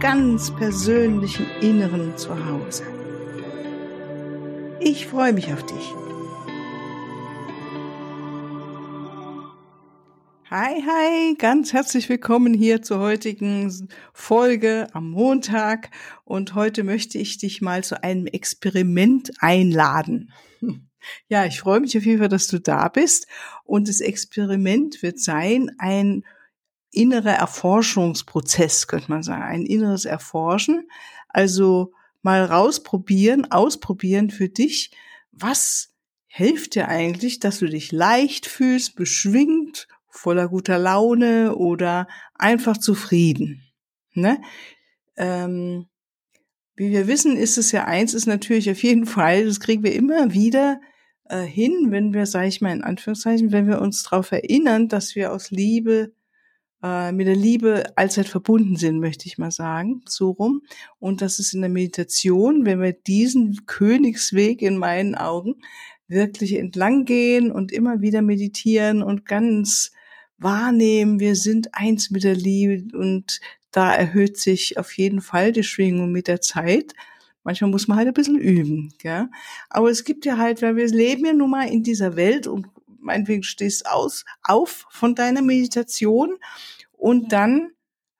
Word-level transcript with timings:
ganz 0.00 0.54
persönlichen 0.54 1.46
Inneren 1.60 2.16
zu 2.16 2.30
Hause. 2.46 2.84
Ich 4.78 5.08
freue 5.08 5.32
mich 5.32 5.52
auf 5.52 5.66
dich. 5.66 5.94
Hi, 10.50 10.82
hi, 10.86 11.34
ganz 11.36 11.72
herzlich 11.72 12.08
willkommen 12.08 12.54
hier 12.54 12.80
zur 12.80 13.00
heutigen 13.00 13.88
Folge 14.12 14.86
am 14.92 15.10
Montag 15.10 15.90
und 16.24 16.54
heute 16.54 16.84
möchte 16.84 17.18
ich 17.18 17.38
dich 17.38 17.60
mal 17.60 17.82
zu 17.82 18.02
einem 18.02 18.26
Experiment 18.26 19.32
einladen. 19.40 20.32
Ja, 21.28 21.44
ich 21.44 21.60
freue 21.60 21.80
mich 21.80 21.96
auf 21.96 22.04
jeden 22.04 22.18
Fall, 22.18 22.28
dass 22.28 22.46
du 22.46 22.60
da 22.60 22.88
bist 22.88 23.26
und 23.64 23.88
das 23.88 24.00
Experiment 24.00 25.02
wird 25.02 25.18
sein, 25.18 25.70
ein 25.78 26.22
innerer 26.90 27.32
Erforschungsprozess, 27.32 28.86
könnte 28.86 29.10
man 29.10 29.22
sagen, 29.22 29.42
ein 29.42 29.66
inneres 29.66 30.04
Erforschen. 30.04 30.88
Also 31.28 31.92
mal 32.22 32.44
rausprobieren, 32.44 33.50
ausprobieren 33.50 34.30
für 34.30 34.48
dich, 34.48 34.90
was 35.32 35.90
hilft 36.26 36.74
dir 36.74 36.88
eigentlich, 36.88 37.40
dass 37.40 37.58
du 37.58 37.66
dich 37.66 37.92
leicht 37.92 38.46
fühlst, 38.46 38.96
beschwingt, 38.96 39.88
voller 40.08 40.48
guter 40.48 40.78
Laune 40.78 41.54
oder 41.56 42.08
einfach 42.34 42.76
zufrieden. 42.76 43.62
Ne? 44.14 44.40
Ähm, 45.16 45.86
wie 46.76 46.90
wir 46.90 47.06
wissen, 47.06 47.36
ist 47.36 47.58
es 47.58 47.72
ja 47.72 47.84
eins, 47.84 48.14
ist 48.14 48.26
natürlich 48.26 48.70
auf 48.70 48.82
jeden 48.82 49.06
Fall, 49.06 49.44
das 49.44 49.60
kriegen 49.60 49.82
wir 49.82 49.94
immer 49.94 50.32
wieder 50.32 50.80
äh, 51.24 51.42
hin, 51.42 51.90
wenn 51.90 52.12
wir, 52.14 52.26
sage 52.26 52.48
ich 52.48 52.60
mal 52.60 52.72
in 52.72 52.84
Anführungszeichen, 52.84 53.52
wenn 53.52 53.66
wir 53.66 53.80
uns 53.80 54.02
darauf 54.02 54.32
erinnern, 54.32 54.88
dass 54.88 55.14
wir 55.14 55.32
aus 55.32 55.50
Liebe 55.50 56.12
äh, 56.82 57.12
mit 57.12 57.26
der 57.26 57.36
Liebe 57.36 57.92
allzeit 57.96 58.28
verbunden 58.28 58.76
sind, 58.76 59.00
möchte 59.00 59.26
ich 59.26 59.38
mal 59.38 59.50
sagen, 59.50 60.02
so 60.08 60.30
rum. 60.30 60.62
Und 60.98 61.22
das 61.22 61.38
ist 61.38 61.54
in 61.54 61.60
der 61.60 61.70
Meditation, 61.70 62.64
wenn 62.64 62.80
wir 62.80 62.92
diesen 62.92 63.66
Königsweg 63.66 64.62
in 64.62 64.78
meinen 64.78 65.14
Augen 65.14 65.56
wirklich 66.06 66.54
entlang 66.54 67.04
gehen 67.04 67.52
und 67.52 67.72
immer 67.72 68.00
wieder 68.00 68.22
meditieren 68.22 69.02
und 69.02 69.26
ganz 69.26 69.92
wahrnehmen, 70.38 71.20
wir 71.20 71.34
sind 71.34 71.74
eins 71.74 72.10
mit 72.10 72.24
der 72.24 72.36
Liebe 72.36 72.96
und 72.96 73.40
da 73.70 73.94
erhöht 73.94 74.38
sich 74.38 74.78
auf 74.78 74.96
jeden 74.96 75.20
Fall 75.20 75.52
die 75.52 75.64
Schwingung 75.64 76.10
mit 76.12 76.28
der 76.28 76.40
Zeit. 76.40 76.94
Manchmal 77.44 77.70
muss 77.70 77.88
man 77.88 77.98
halt 77.98 78.08
ein 78.08 78.14
bisschen 78.14 78.38
üben, 78.38 78.92
ja. 79.02 79.28
Aber 79.68 79.90
es 79.90 80.04
gibt 80.04 80.24
ja 80.24 80.38
halt, 80.38 80.62
weil 80.62 80.76
wir 80.76 80.86
leben 80.86 81.24
ja 81.26 81.32
nun 81.32 81.50
mal 81.50 81.68
in 81.68 81.82
dieser 81.82 82.16
Welt 82.16 82.46
und 82.46 82.68
meinetwegen 83.08 83.42
stehst 83.42 83.86
aus, 83.86 84.24
auf 84.42 84.86
von 84.90 85.14
deiner 85.14 85.42
Meditation 85.42 86.36
und 86.92 87.32
dann 87.32 87.72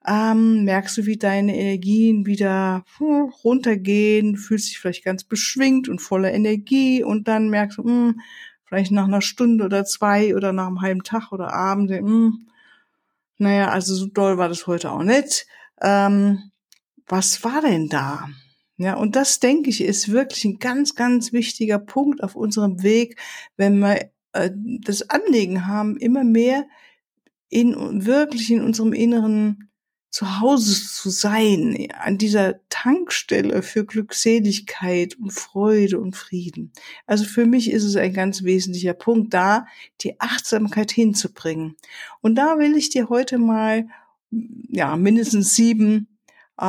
ähm, 0.07 0.63
merkst 0.63 0.97
du, 0.97 1.05
wie 1.05 1.17
deine 1.17 1.55
Energien 1.55 2.25
wieder 2.25 2.83
runtergehen, 3.43 4.37
fühlst 4.37 4.69
dich 4.69 4.79
vielleicht 4.79 5.03
ganz 5.03 5.23
beschwingt 5.23 5.89
und 5.89 5.99
voller 5.99 6.33
Energie 6.33 7.03
und 7.03 7.27
dann 7.27 7.49
merkst 7.49 7.77
du, 7.77 7.83
hm, 7.83 8.21
vielleicht 8.65 8.91
nach 8.91 9.05
einer 9.05 9.21
Stunde 9.21 9.65
oder 9.65 9.85
zwei 9.85 10.35
oder 10.35 10.53
nach 10.53 10.67
einem 10.67 10.81
halben 10.81 11.03
Tag 11.03 11.31
oder 11.31 11.53
Abend, 11.53 11.91
hm, 11.91 12.47
naja, 13.37 13.69
also 13.69 13.95
so 13.95 14.05
doll 14.05 14.37
war 14.37 14.49
das 14.49 14.67
heute 14.67 14.91
auch 14.91 15.03
nicht. 15.03 15.47
Ähm, 15.81 16.51
was 17.07 17.43
war 17.43 17.61
denn 17.61 17.89
da? 17.89 18.29
Ja, 18.77 18.95
und 18.95 19.15
das 19.15 19.39
denke 19.39 19.69
ich 19.69 19.81
ist 19.81 20.09
wirklich 20.11 20.45
ein 20.45 20.59
ganz, 20.59 20.95
ganz 20.95 21.33
wichtiger 21.33 21.79
Punkt 21.79 22.23
auf 22.23 22.35
unserem 22.35 22.81
Weg, 22.83 23.19
wenn 23.57 23.79
wir 23.79 24.09
äh, 24.33 24.51
das 24.53 25.09
Anliegen 25.09 25.67
haben, 25.67 25.97
immer 25.97 26.23
mehr 26.23 26.65
in 27.49 28.05
wirklich 28.05 28.51
in 28.51 28.61
unserem 28.61 28.93
inneren 28.93 29.69
Zuhause 30.11 30.73
zu 30.73 31.09
sein, 31.11 31.87
an 31.93 32.17
dieser 32.17 32.59
Tankstelle 32.69 33.61
für 33.61 33.85
Glückseligkeit 33.85 35.15
und 35.15 35.31
Freude 35.31 35.99
und 35.99 36.15
Frieden. 36.15 36.73
Also 37.05 37.25
für 37.25 37.45
mich 37.45 37.71
ist 37.71 37.83
es 37.83 37.95
ein 37.95 38.13
ganz 38.13 38.43
wesentlicher 38.43 38.95
Punkt, 38.95 39.33
da 39.33 39.67
die 40.01 40.19
Achtsamkeit 40.19 40.91
hinzubringen. 40.91 41.75
Und 42.21 42.35
da 42.35 42.57
will 42.57 42.75
ich 42.75 42.89
dir 42.89 43.09
heute 43.09 43.37
mal, 43.37 43.87
ja, 44.31 44.95
mindestens 44.95 45.55
sieben 45.55 46.17
äh, 46.57 46.63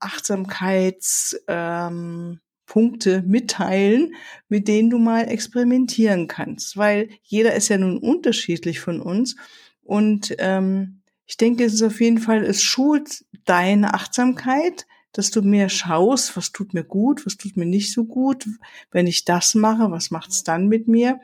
Achtsamkeits, 0.00 1.40
ähm, 1.46 2.40
Punkte 2.72 3.22
mitteilen, 3.26 4.14
mit 4.48 4.66
denen 4.66 4.88
du 4.88 4.98
mal 4.98 5.28
experimentieren 5.28 6.26
kannst, 6.26 6.78
weil 6.78 7.10
jeder 7.22 7.54
ist 7.54 7.68
ja 7.68 7.76
nun 7.76 7.98
unterschiedlich 7.98 8.80
von 8.80 9.02
uns 9.02 9.36
und 9.82 10.34
ähm, 10.38 11.02
ich 11.26 11.36
denke, 11.36 11.64
es 11.64 11.74
ist 11.74 11.82
auf 11.82 12.00
jeden 12.00 12.16
Fall, 12.16 12.42
es 12.44 12.62
schult 12.62 13.26
deine 13.44 13.92
Achtsamkeit, 13.92 14.86
dass 15.12 15.30
du 15.30 15.42
mehr 15.42 15.68
schaust, 15.68 16.34
was 16.34 16.52
tut 16.52 16.72
mir 16.72 16.82
gut, 16.82 17.26
was 17.26 17.36
tut 17.36 17.58
mir 17.58 17.66
nicht 17.66 17.92
so 17.92 18.06
gut. 18.06 18.46
Wenn 18.90 19.06
ich 19.06 19.26
das 19.26 19.54
mache, 19.54 19.90
was 19.90 20.10
macht's 20.10 20.42
dann 20.42 20.68
mit 20.68 20.88
mir? 20.88 21.20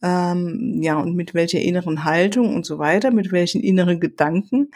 Ähm, 0.00 0.80
ja, 0.82 0.96
und 0.96 1.14
mit 1.14 1.34
welcher 1.34 1.60
inneren 1.60 2.04
Haltung 2.04 2.54
und 2.54 2.64
so 2.64 2.78
weiter, 2.78 3.10
mit 3.10 3.32
welchen 3.32 3.60
inneren 3.60 4.00
Gedanken. 4.00 4.70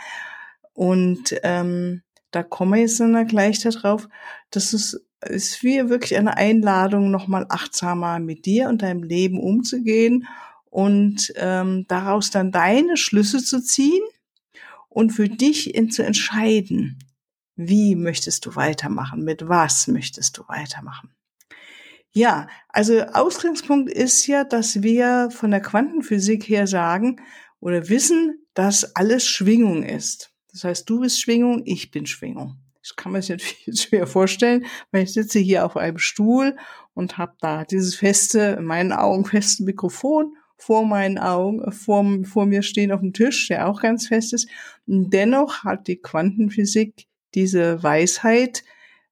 Und 0.75 1.35
ähm, 1.45 2.03
da 2.31 2.43
kommen 2.43 2.75
wir 2.75 2.81
jetzt 2.81 3.01
dann 3.01 3.27
gleich 3.27 3.61
darauf, 3.61 4.07
dass 4.51 4.75
es 4.75 5.03
ist 5.27 5.63
wie 5.63 5.89
wirklich 5.89 6.17
eine 6.17 6.37
Einladung, 6.37 7.11
nochmal 7.11 7.47
achtsamer 7.49 8.19
mit 8.19 8.47
dir 8.47 8.69
und 8.69 8.83
deinem 8.83 9.03
Leben 9.03 9.39
umzugehen 9.39 10.27
und 10.71 11.33
ähm, 11.37 11.85
daraus 11.89 12.31
dann 12.31 12.53
deine 12.53 12.97
Schlüsse 12.97 13.43
zu 13.43 13.63
ziehen 13.63 14.03
und 14.89 15.11
für 15.11 15.29
dich 15.29 15.75
in, 15.75 15.91
zu 15.91 16.03
entscheiden, 16.03 16.99
wie 17.57 17.95
möchtest 17.95 18.47
du 18.47 18.57
weitermachen, 18.57 19.23
mit 19.23 19.49
was 19.49 19.87
möchtest 19.89 20.39
du 20.39 20.45
weitermachen. 20.49 21.11
Ja, 22.13 22.49
also 22.69 23.01
Ausgangspunkt 23.03 23.91
ist 23.91 24.27
ja, 24.27 24.45
dass 24.45 24.83
wir 24.83 25.29
von 25.31 25.51
der 25.51 25.61
Quantenphysik 25.61 26.49
her 26.49 26.67
sagen 26.67 27.21
oder 27.61 27.89
wissen, 27.89 28.47
dass 28.55 28.97
alles 28.97 29.27
Schwingung 29.27 29.85
ist. 29.85 30.33
Das 30.51 30.65
heißt, 30.65 30.91
du 30.91 31.01
bist 31.01 31.21
Schwingung, 31.21 31.63
ich 31.67 31.93
bin 31.93 32.07
Schwingung. 32.07 32.60
Das 32.83 32.97
kann 32.97 33.13
man 33.13 33.23
sich 33.23 33.31
natürlich 33.31 33.81
schwer 33.83 34.07
vorstellen, 34.07 34.67
weil 34.91 35.05
ich 35.05 35.13
sitze 35.13 35.39
hier 35.39 35.67
auf 35.67 35.77
einem 35.77 35.99
Stuhl 35.99 36.57
und 36.95 37.19
habe 37.19 37.35
da 37.41 37.65
dieses 37.65 37.95
feste, 37.95 38.57
in 38.59 38.65
meinen 38.65 38.93
Augen 38.93 39.25
feste 39.25 39.65
Mikrofon 39.65 40.35
vor 40.57 40.85
meinen 40.85 41.19
Augen, 41.19 41.63
äh, 41.63 41.73
vor, 41.73 42.05
vor 42.25 42.47
mir 42.47 42.63
stehen 42.63 42.93
auf 42.93 43.01
dem 43.01 43.13
Tisch, 43.13 43.49
der 43.49 43.69
auch 43.69 43.81
ganz 43.81 44.09
fest 44.09 44.33
ist. 44.33 44.49
Und 44.87 45.11
dennoch 45.11 45.65
hat 45.65 45.89
die 45.89 45.97
Quantenphysik 45.97 47.07
diese 47.35 47.83
Weisheit 47.83 48.65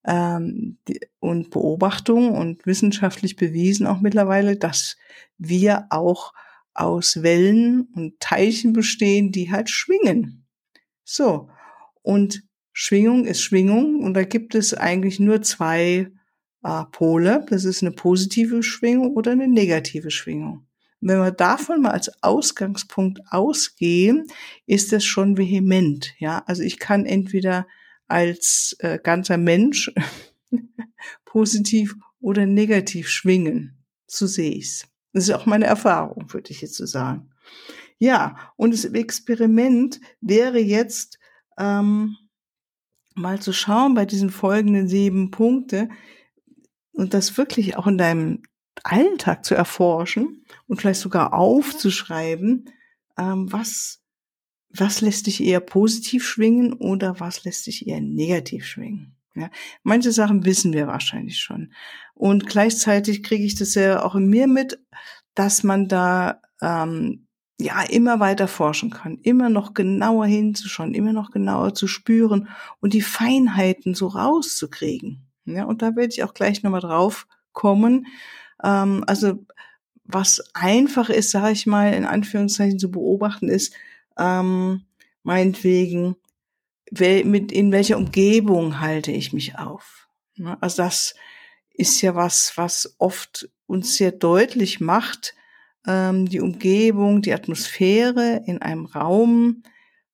ähm, 0.04 0.78
und 1.20 1.50
Beobachtung 1.50 2.32
und 2.32 2.66
wissenschaftlich 2.66 3.36
bewiesen 3.36 3.86
auch 3.86 4.00
mittlerweile, 4.00 4.56
dass 4.56 4.96
wir 5.38 5.86
auch 5.90 6.32
aus 6.74 7.22
Wellen 7.22 7.88
und 7.94 8.20
Teilchen 8.20 8.72
bestehen, 8.72 9.32
die 9.32 9.50
halt 9.50 9.70
schwingen. 9.70 10.46
So. 11.04 11.48
Und 12.02 12.47
Schwingung 12.80 13.24
ist 13.24 13.42
Schwingung 13.42 14.04
und 14.04 14.14
da 14.14 14.22
gibt 14.22 14.54
es 14.54 14.72
eigentlich 14.72 15.18
nur 15.18 15.42
zwei 15.42 16.12
äh, 16.62 16.84
Pole. 16.92 17.44
Das 17.50 17.64
ist 17.64 17.82
eine 17.82 17.90
positive 17.90 18.62
Schwingung 18.62 19.16
oder 19.16 19.32
eine 19.32 19.48
negative 19.48 20.12
Schwingung. 20.12 20.64
Wenn 21.00 21.18
wir 21.18 21.32
davon 21.32 21.82
mal 21.82 21.90
als 21.90 22.22
Ausgangspunkt 22.22 23.18
ausgehen, 23.30 24.28
ist 24.66 24.92
es 24.92 25.04
schon 25.04 25.36
vehement. 25.36 26.14
Ja, 26.20 26.44
also 26.46 26.62
ich 26.62 26.78
kann 26.78 27.04
entweder 27.04 27.66
als 28.06 28.76
äh, 28.78 29.00
ganzer 29.02 29.38
Mensch 29.38 29.92
positiv 31.24 31.96
oder 32.20 32.46
negativ 32.46 33.08
schwingen. 33.08 33.76
So 34.06 34.28
sehe 34.28 34.52
ich's. 34.52 34.86
Das 35.12 35.24
ist 35.24 35.34
auch 35.34 35.46
meine 35.46 35.66
Erfahrung, 35.66 36.32
würde 36.32 36.52
ich 36.52 36.60
jetzt 36.60 36.76
so 36.76 36.86
sagen. 36.86 37.28
Ja, 37.98 38.52
und 38.54 38.72
das 38.72 38.84
Experiment 38.84 40.00
wäre 40.20 40.60
jetzt 40.60 41.18
ähm, 41.58 42.16
mal 43.18 43.40
zu 43.40 43.52
schauen 43.52 43.94
bei 43.94 44.06
diesen 44.06 44.30
folgenden 44.30 44.88
sieben 44.88 45.30
Punkte 45.30 45.88
und 46.92 47.14
das 47.14 47.36
wirklich 47.36 47.76
auch 47.76 47.86
in 47.86 47.98
deinem 47.98 48.42
Alltag 48.84 49.44
zu 49.44 49.54
erforschen 49.54 50.44
und 50.66 50.80
vielleicht 50.80 51.00
sogar 51.00 51.32
aufzuschreiben, 51.32 52.70
ähm, 53.18 53.52
was, 53.52 54.02
was 54.70 55.00
lässt 55.00 55.26
dich 55.26 55.42
eher 55.42 55.60
positiv 55.60 56.26
schwingen 56.26 56.72
oder 56.72 57.20
was 57.20 57.44
lässt 57.44 57.66
dich 57.66 57.86
eher 57.86 58.00
negativ 58.00 58.64
schwingen. 58.64 59.16
Ja, 59.34 59.50
manche 59.82 60.10
Sachen 60.10 60.44
wissen 60.44 60.72
wir 60.72 60.88
wahrscheinlich 60.88 61.38
schon. 61.38 61.72
Und 62.14 62.46
gleichzeitig 62.46 63.22
kriege 63.22 63.44
ich 63.44 63.54
das 63.54 63.74
ja 63.74 64.02
auch 64.02 64.16
in 64.16 64.28
mir 64.28 64.48
mit, 64.48 64.80
dass 65.34 65.62
man 65.62 65.86
da 65.86 66.40
ähm, 66.60 67.27
ja 67.60 67.82
immer 67.82 68.20
weiter 68.20 68.46
forschen 68.46 68.90
kann, 68.90 69.18
immer 69.22 69.50
noch 69.50 69.74
genauer 69.74 70.26
hinzuschauen, 70.26 70.94
immer 70.94 71.12
noch 71.12 71.30
genauer 71.30 71.74
zu 71.74 71.88
spüren 71.88 72.48
und 72.80 72.92
die 72.92 73.02
Feinheiten 73.02 73.94
so 73.94 74.06
rauszukriegen. 74.06 75.26
Ja, 75.44 75.64
und 75.64 75.82
da 75.82 75.96
werde 75.96 76.12
ich 76.12 76.22
auch 76.22 76.34
gleich 76.34 76.62
nochmal 76.62 76.80
drauf 76.80 77.26
kommen. 77.52 78.06
Ähm, 78.62 79.02
also 79.06 79.44
was 80.04 80.42
einfach 80.54 81.10
ist, 81.10 81.30
sage 81.30 81.52
ich 81.52 81.66
mal, 81.66 81.92
in 81.92 82.04
Anführungszeichen 82.04 82.78
zu 82.78 82.90
beobachten, 82.90 83.48
ist 83.48 83.74
ähm, 84.16 84.84
meinetwegen, 85.22 86.16
mit 86.90 87.52
in 87.52 87.70
welcher 87.72 87.98
Umgebung 87.98 88.80
halte 88.80 89.12
ich 89.12 89.32
mich 89.32 89.58
auf. 89.58 90.08
Ne? 90.36 90.56
Also 90.62 90.82
das 90.82 91.14
ist 91.74 92.00
ja 92.00 92.14
was, 92.14 92.52
was 92.56 92.94
oft 92.98 93.50
uns 93.66 93.96
sehr 93.96 94.12
deutlich 94.12 94.80
macht, 94.80 95.34
ähm, 95.86 96.26
die 96.26 96.40
Umgebung, 96.40 97.22
die 97.22 97.32
Atmosphäre 97.32 98.42
in 98.46 98.60
einem 98.62 98.86
Raum, 98.86 99.62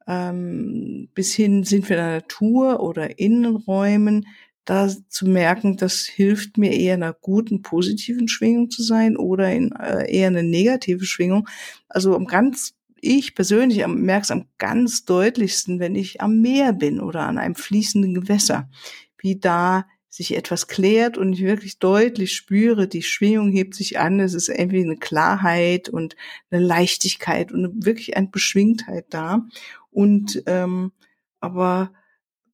ähm, 0.06 1.08
bis 1.14 1.34
hin 1.34 1.64
sind 1.64 1.88
wir 1.88 1.96
in 1.96 2.02
der 2.02 2.14
Natur 2.16 2.80
oder 2.80 3.18
Innenräumen, 3.18 4.26
da 4.64 4.90
zu 5.08 5.26
merken, 5.26 5.76
das 5.76 6.04
hilft 6.06 6.56
mir 6.56 6.72
eher 6.72 6.94
einer 6.94 7.12
guten, 7.12 7.62
positiven 7.62 8.28
Schwingung 8.28 8.70
zu 8.70 8.82
sein 8.82 9.16
oder 9.16 9.52
in 9.52 9.72
äh, 9.72 10.10
eher 10.10 10.28
eine 10.28 10.42
negative 10.42 11.04
Schwingung. 11.04 11.46
Also 11.88 12.16
am 12.16 12.26
ganz, 12.26 12.74
ich 13.00 13.34
persönlich 13.34 13.86
merke 13.86 14.22
es 14.22 14.30
am 14.30 14.46
ganz 14.56 15.04
deutlichsten, 15.04 15.80
wenn 15.80 15.94
ich 15.94 16.22
am 16.22 16.40
Meer 16.40 16.72
bin 16.72 17.00
oder 17.00 17.22
an 17.22 17.36
einem 17.36 17.54
fließenden 17.54 18.14
Gewässer, 18.14 18.70
wie 19.18 19.38
da 19.38 19.86
sich 20.14 20.36
etwas 20.36 20.68
klärt 20.68 21.18
und 21.18 21.32
ich 21.32 21.42
wirklich 21.42 21.80
deutlich 21.80 22.36
spüre, 22.36 22.86
die 22.86 23.02
Schwingung 23.02 23.50
hebt 23.50 23.74
sich 23.74 23.98
an, 23.98 24.20
es 24.20 24.32
ist 24.32 24.48
irgendwie 24.48 24.84
eine 24.84 24.96
Klarheit 24.96 25.88
und 25.88 26.14
eine 26.52 26.64
Leichtigkeit 26.64 27.50
und 27.50 27.84
wirklich 27.84 28.16
eine 28.16 28.28
Beschwingtheit 28.28 29.06
da. 29.10 29.44
Und 29.90 30.44
ähm, 30.46 30.92
aber 31.40 31.92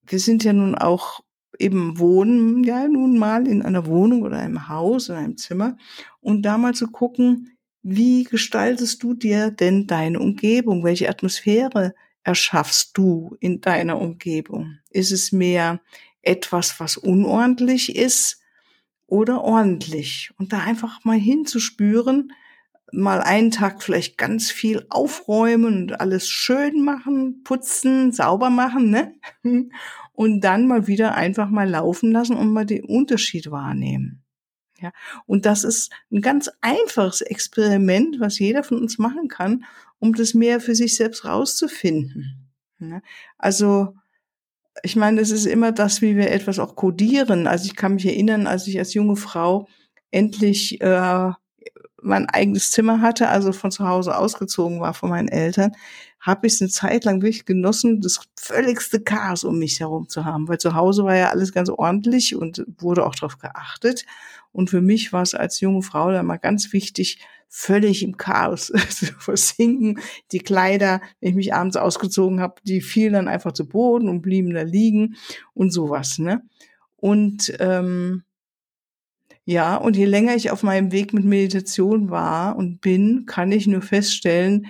wir 0.06 0.18
sind 0.20 0.42
ja 0.42 0.54
nun 0.54 0.74
auch 0.74 1.20
eben 1.58 1.98
wohnen, 1.98 2.64
ja, 2.64 2.88
nun 2.88 3.18
mal 3.18 3.46
in 3.46 3.60
einer 3.60 3.84
Wohnung 3.84 4.22
oder 4.22 4.38
einem 4.38 4.70
Haus, 4.70 5.10
in 5.10 5.16
einem 5.16 5.36
Zimmer 5.36 5.76
und 6.20 6.40
da 6.40 6.56
mal 6.56 6.72
zu 6.72 6.90
gucken, 6.90 7.58
wie 7.82 8.24
gestaltest 8.24 9.02
du 9.02 9.12
dir 9.12 9.50
denn 9.50 9.86
deine 9.86 10.18
Umgebung? 10.18 10.82
Welche 10.82 11.10
Atmosphäre 11.10 11.94
erschaffst 12.22 12.96
du 12.96 13.36
in 13.38 13.60
deiner 13.60 14.00
Umgebung? 14.00 14.78
Ist 14.88 15.12
es 15.12 15.30
mehr 15.30 15.80
etwas, 16.22 16.80
was 16.80 16.96
unordentlich 16.96 17.96
ist 17.96 18.40
oder 19.06 19.42
ordentlich? 19.42 20.30
Und 20.38 20.52
da 20.52 20.60
einfach 20.60 21.04
mal 21.04 21.18
hinzuspüren, 21.18 22.32
mal 22.92 23.20
einen 23.20 23.50
Tag 23.50 23.82
vielleicht 23.82 24.18
ganz 24.18 24.50
viel 24.50 24.86
aufräumen 24.90 25.82
und 25.82 26.00
alles 26.00 26.28
schön 26.28 26.82
machen, 26.84 27.42
putzen, 27.44 28.12
sauber 28.12 28.50
machen, 28.50 28.90
ne? 28.90 29.14
und 30.12 30.40
dann 30.42 30.66
mal 30.66 30.86
wieder 30.86 31.14
einfach 31.14 31.48
mal 31.48 31.68
laufen 31.68 32.12
lassen 32.12 32.36
und 32.36 32.52
mal 32.52 32.66
den 32.66 32.84
Unterschied 32.84 33.50
wahrnehmen. 33.50 34.22
Ja, 34.80 34.92
und 35.26 35.44
das 35.44 35.62
ist 35.64 35.92
ein 36.10 36.22
ganz 36.22 36.50
einfaches 36.62 37.20
Experiment, 37.20 38.18
was 38.18 38.38
jeder 38.38 38.62
von 38.62 38.80
uns 38.80 38.98
machen 38.98 39.28
kann, 39.28 39.64
um 39.98 40.14
das 40.14 40.32
mehr 40.32 40.58
für 40.58 40.74
sich 40.74 40.96
selbst 40.96 41.26
rauszufinden. 41.26 42.50
Ja, 42.78 43.02
also, 43.36 43.94
ich 44.82 44.96
meine, 44.96 45.20
es 45.20 45.30
ist 45.30 45.46
immer 45.46 45.72
das, 45.72 46.00
wie 46.02 46.16
wir 46.16 46.30
etwas 46.30 46.58
auch 46.58 46.76
kodieren. 46.76 47.46
Also 47.46 47.66
ich 47.66 47.76
kann 47.76 47.94
mich 47.94 48.06
erinnern, 48.06 48.46
als 48.46 48.66
ich 48.66 48.78
als 48.78 48.94
junge 48.94 49.16
Frau 49.16 49.66
endlich 50.10 50.80
äh, 50.80 51.30
mein 52.02 52.28
eigenes 52.28 52.70
Zimmer 52.70 53.00
hatte, 53.00 53.28
also 53.28 53.52
von 53.52 53.70
zu 53.70 53.86
Hause 53.86 54.16
ausgezogen 54.16 54.80
war 54.80 54.94
von 54.94 55.10
meinen 55.10 55.28
Eltern, 55.28 55.72
habe 56.18 56.46
ich 56.46 56.54
es 56.54 56.60
eine 56.60 56.70
Zeit 56.70 57.04
lang 57.04 57.22
wirklich 57.22 57.44
genossen, 57.44 58.00
das 58.00 58.20
völligste 58.38 59.00
Chaos 59.00 59.44
um 59.44 59.58
mich 59.58 59.80
herum 59.80 60.08
zu 60.08 60.24
haben, 60.24 60.48
weil 60.48 60.58
zu 60.58 60.74
Hause 60.74 61.04
war 61.04 61.16
ja 61.16 61.30
alles 61.30 61.52
ganz 61.52 61.68
ordentlich 61.70 62.36
und 62.36 62.64
wurde 62.78 63.06
auch 63.06 63.14
darauf 63.14 63.38
geachtet. 63.38 64.04
Und 64.52 64.70
für 64.70 64.80
mich 64.80 65.12
war 65.12 65.22
es 65.22 65.34
als 65.34 65.60
junge 65.60 65.82
Frau 65.82 66.10
dann 66.10 66.26
mal 66.26 66.36
ganz 66.36 66.72
wichtig, 66.72 67.20
völlig 67.52 68.04
im 68.04 68.16
Chaos 68.16 68.72
versinken. 69.18 69.98
Die 70.32 70.38
Kleider, 70.38 71.02
wenn 71.20 71.30
ich 71.30 71.34
mich 71.34 71.54
abends 71.54 71.76
ausgezogen 71.76 72.40
habe, 72.40 72.54
die 72.62 72.80
fielen 72.80 73.12
dann 73.12 73.28
einfach 73.28 73.52
zu 73.52 73.68
Boden 73.68 74.08
und 74.08 74.22
blieben 74.22 74.54
da 74.54 74.62
liegen 74.62 75.16
und 75.52 75.72
sowas. 75.72 76.18
Ne? 76.18 76.42
Und 76.96 77.52
ähm, 77.58 78.22
ja, 79.44 79.76
und 79.76 79.96
je 79.96 80.04
länger 80.04 80.36
ich 80.36 80.52
auf 80.52 80.62
meinem 80.62 80.92
Weg 80.92 81.12
mit 81.12 81.24
Meditation 81.24 82.08
war 82.08 82.56
und 82.56 82.80
bin, 82.80 83.26
kann 83.26 83.50
ich 83.50 83.66
nur 83.66 83.82
feststellen, 83.82 84.66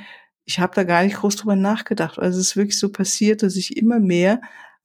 ich 0.46 0.58
habe 0.58 0.74
da 0.74 0.84
gar 0.84 1.04
nicht 1.04 1.16
groß 1.16 1.36
drüber 1.36 1.56
nachgedacht. 1.56 2.18
Also 2.18 2.40
es 2.40 2.48
ist 2.48 2.56
wirklich 2.56 2.78
so 2.78 2.90
passiert, 2.90 3.42
dass 3.42 3.56
ich 3.56 3.76
immer 3.76 4.00
mehr 4.00 4.40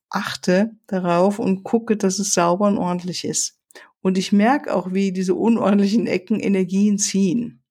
achte 0.10 0.72
darauf 0.86 1.40
und 1.40 1.64
gucke, 1.64 1.98
dass 1.98 2.20
es 2.20 2.34
sauber 2.34 2.68
und 2.68 2.78
ordentlich 2.78 3.24
ist. 3.24 3.58
Und 4.02 4.18
ich 4.18 4.32
merke 4.32 4.76
auch, 4.76 4.94
wie 4.94 5.12
diese 5.12 5.34
unordentlichen 5.34 6.08
Ecken 6.08 6.40
Energien 6.40 7.00
ziehen. 7.00 7.64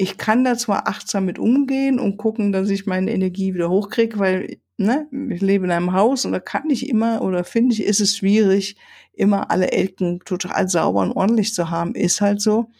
Ich 0.00 0.16
kann 0.16 0.44
da 0.44 0.56
zwar 0.56 0.88
achtsam 0.88 1.26
mit 1.26 1.38
umgehen 1.38 2.00
und 2.00 2.16
gucken, 2.16 2.52
dass 2.52 2.70
ich 2.70 2.86
meine 2.86 3.12
Energie 3.12 3.52
wieder 3.52 3.68
hochkriege, 3.68 4.18
weil 4.18 4.56
ne, 4.78 5.06
ich 5.28 5.42
lebe 5.42 5.66
in 5.66 5.70
einem 5.70 5.92
Haus 5.92 6.24
und 6.24 6.32
da 6.32 6.40
kann 6.40 6.70
ich 6.70 6.88
immer 6.88 7.20
oder 7.20 7.44
finde 7.44 7.74
ich, 7.74 7.84
ist 7.84 8.00
es 8.00 8.16
schwierig, 8.16 8.76
immer 9.12 9.50
alle 9.50 9.72
Ecken 9.72 10.20
total 10.24 10.70
sauber 10.70 11.00
und 11.00 11.12
ordentlich 11.12 11.52
zu 11.52 11.68
haben. 11.68 11.94
Ist 11.94 12.22
halt 12.22 12.40
so. 12.40 12.70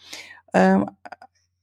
Ähm, 0.55 0.89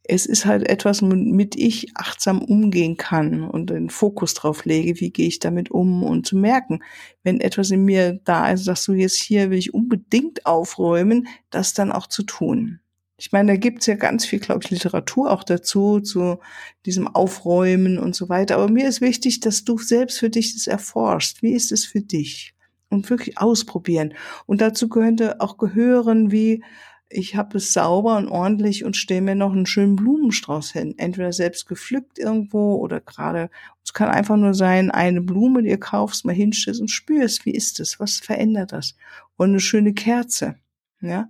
es 0.04 0.26
ist 0.26 0.46
halt 0.46 0.68
etwas, 0.68 1.02
womit 1.02 1.56
ich 1.56 1.88
achtsam 1.96 2.40
umgehen 2.40 2.96
kann 2.96 3.42
und 3.42 3.70
den 3.70 3.90
Fokus 3.90 4.34
drauf 4.34 4.64
lege, 4.64 5.00
wie 5.00 5.10
gehe 5.10 5.26
ich 5.26 5.40
damit 5.40 5.72
um 5.72 6.04
und 6.04 6.24
zu 6.24 6.36
merken, 6.36 6.84
wenn 7.24 7.40
etwas 7.40 7.72
in 7.72 7.84
mir 7.84 8.20
da 8.24 8.52
ist, 8.52 8.64
sagst 8.64 8.86
du 8.86 8.92
jetzt 8.92 9.16
hier 9.16 9.50
will 9.50 9.58
ich 9.58 9.74
unbedingt 9.74 10.46
aufräumen, 10.46 11.26
das 11.50 11.74
dann 11.74 11.90
auch 11.90 12.06
zu 12.06 12.22
tun. 12.22 12.78
Ich 13.20 13.32
meine, 13.32 13.52
da 13.52 13.56
gibt's 13.56 13.86
ja 13.86 13.96
ganz 13.96 14.24
viel, 14.24 14.38
glaube 14.38 14.60
ich, 14.62 14.70
Literatur 14.70 15.32
auch 15.32 15.42
dazu, 15.42 15.98
zu 15.98 16.38
diesem 16.86 17.08
Aufräumen 17.08 17.98
und 17.98 18.14
so 18.14 18.28
weiter. 18.28 18.54
Aber 18.54 18.70
mir 18.70 18.88
ist 18.88 19.00
wichtig, 19.00 19.40
dass 19.40 19.64
du 19.64 19.76
selbst 19.76 20.20
für 20.20 20.30
dich 20.30 20.54
das 20.54 20.68
erforschst. 20.68 21.42
Wie 21.42 21.52
ist 21.52 21.72
es 21.72 21.84
für 21.84 22.00
dich? 22.00 22.54
Und 22.90 23.10
wirklich 23.10 23.36
ausprobieren. 23.38 24.14
Und 24.46 24.60
dazu 24.60 24.88
könnte 24.88 25.40
auch 25.40 25.58
gehören, 25.58 26.30
wie 26.30 26.62
ich 27.10 27.34
habe 27.34 27.58
es 27.58 27.72
sauber 27.72 28.18
und 28.18 28.28
ordentlich 28.28 28.84
und 28.84 28.96
stelle 28.96 29.22
mir 29.22 29.34
noch 29.34 29.52
einen 29.52 29.66
schönen 29.66 29.96
Blumenstrauß 29.96 30.70
hin. 30.72 30.94
Entweder 30.96 31.32
selbst 31.32 31.66
gepflückt 31.66 32.18
irgendwo 32.18 32.76
oder 32.76 33.00
gerade, 33.00 33.50
es 33.84 33.92
kann 33.92 34.08
einfach 34.10 34.36
nur 34.36 34.54
sein, 34.54 34.90
eine 34.90 35.22
Blume, 35.22 35.62
die 35.62 35.70
ihr 35.70 35.80
kaufst, 35.80 36.24
mal 36.24 36.34
hinstellst 36.34 36.80
und 36.80 36.90
spürst, 36.90 37.46
wie 37.46 37.52
ist 37.52 37.80
es, 37.80 37.98
was 37.98 38.18
verändert 38.18 38.72
das? 38.72 38.94
Und 39.36 39.50
eine 39.50 39.60
schöne 39.60 39.94
Kerze, 39.94 40.56
ja. 41.00 41.28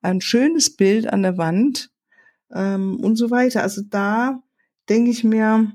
Ein 0.00 0.20
schönes 0.20 0.76
Bild 0.76 1.12
an 1.12 1.22
der 1.22 1.36
Wand 1.36 1.90
ähm, 2.52 2.98
und 3.00 3.16
so 3.16 3.30
weiter. 3.30 3.62
Also 3.62 3.82
da 3.88 4.42
denke 4.88 5.10
ich 5.10 5.24
mir, 5.24 5.72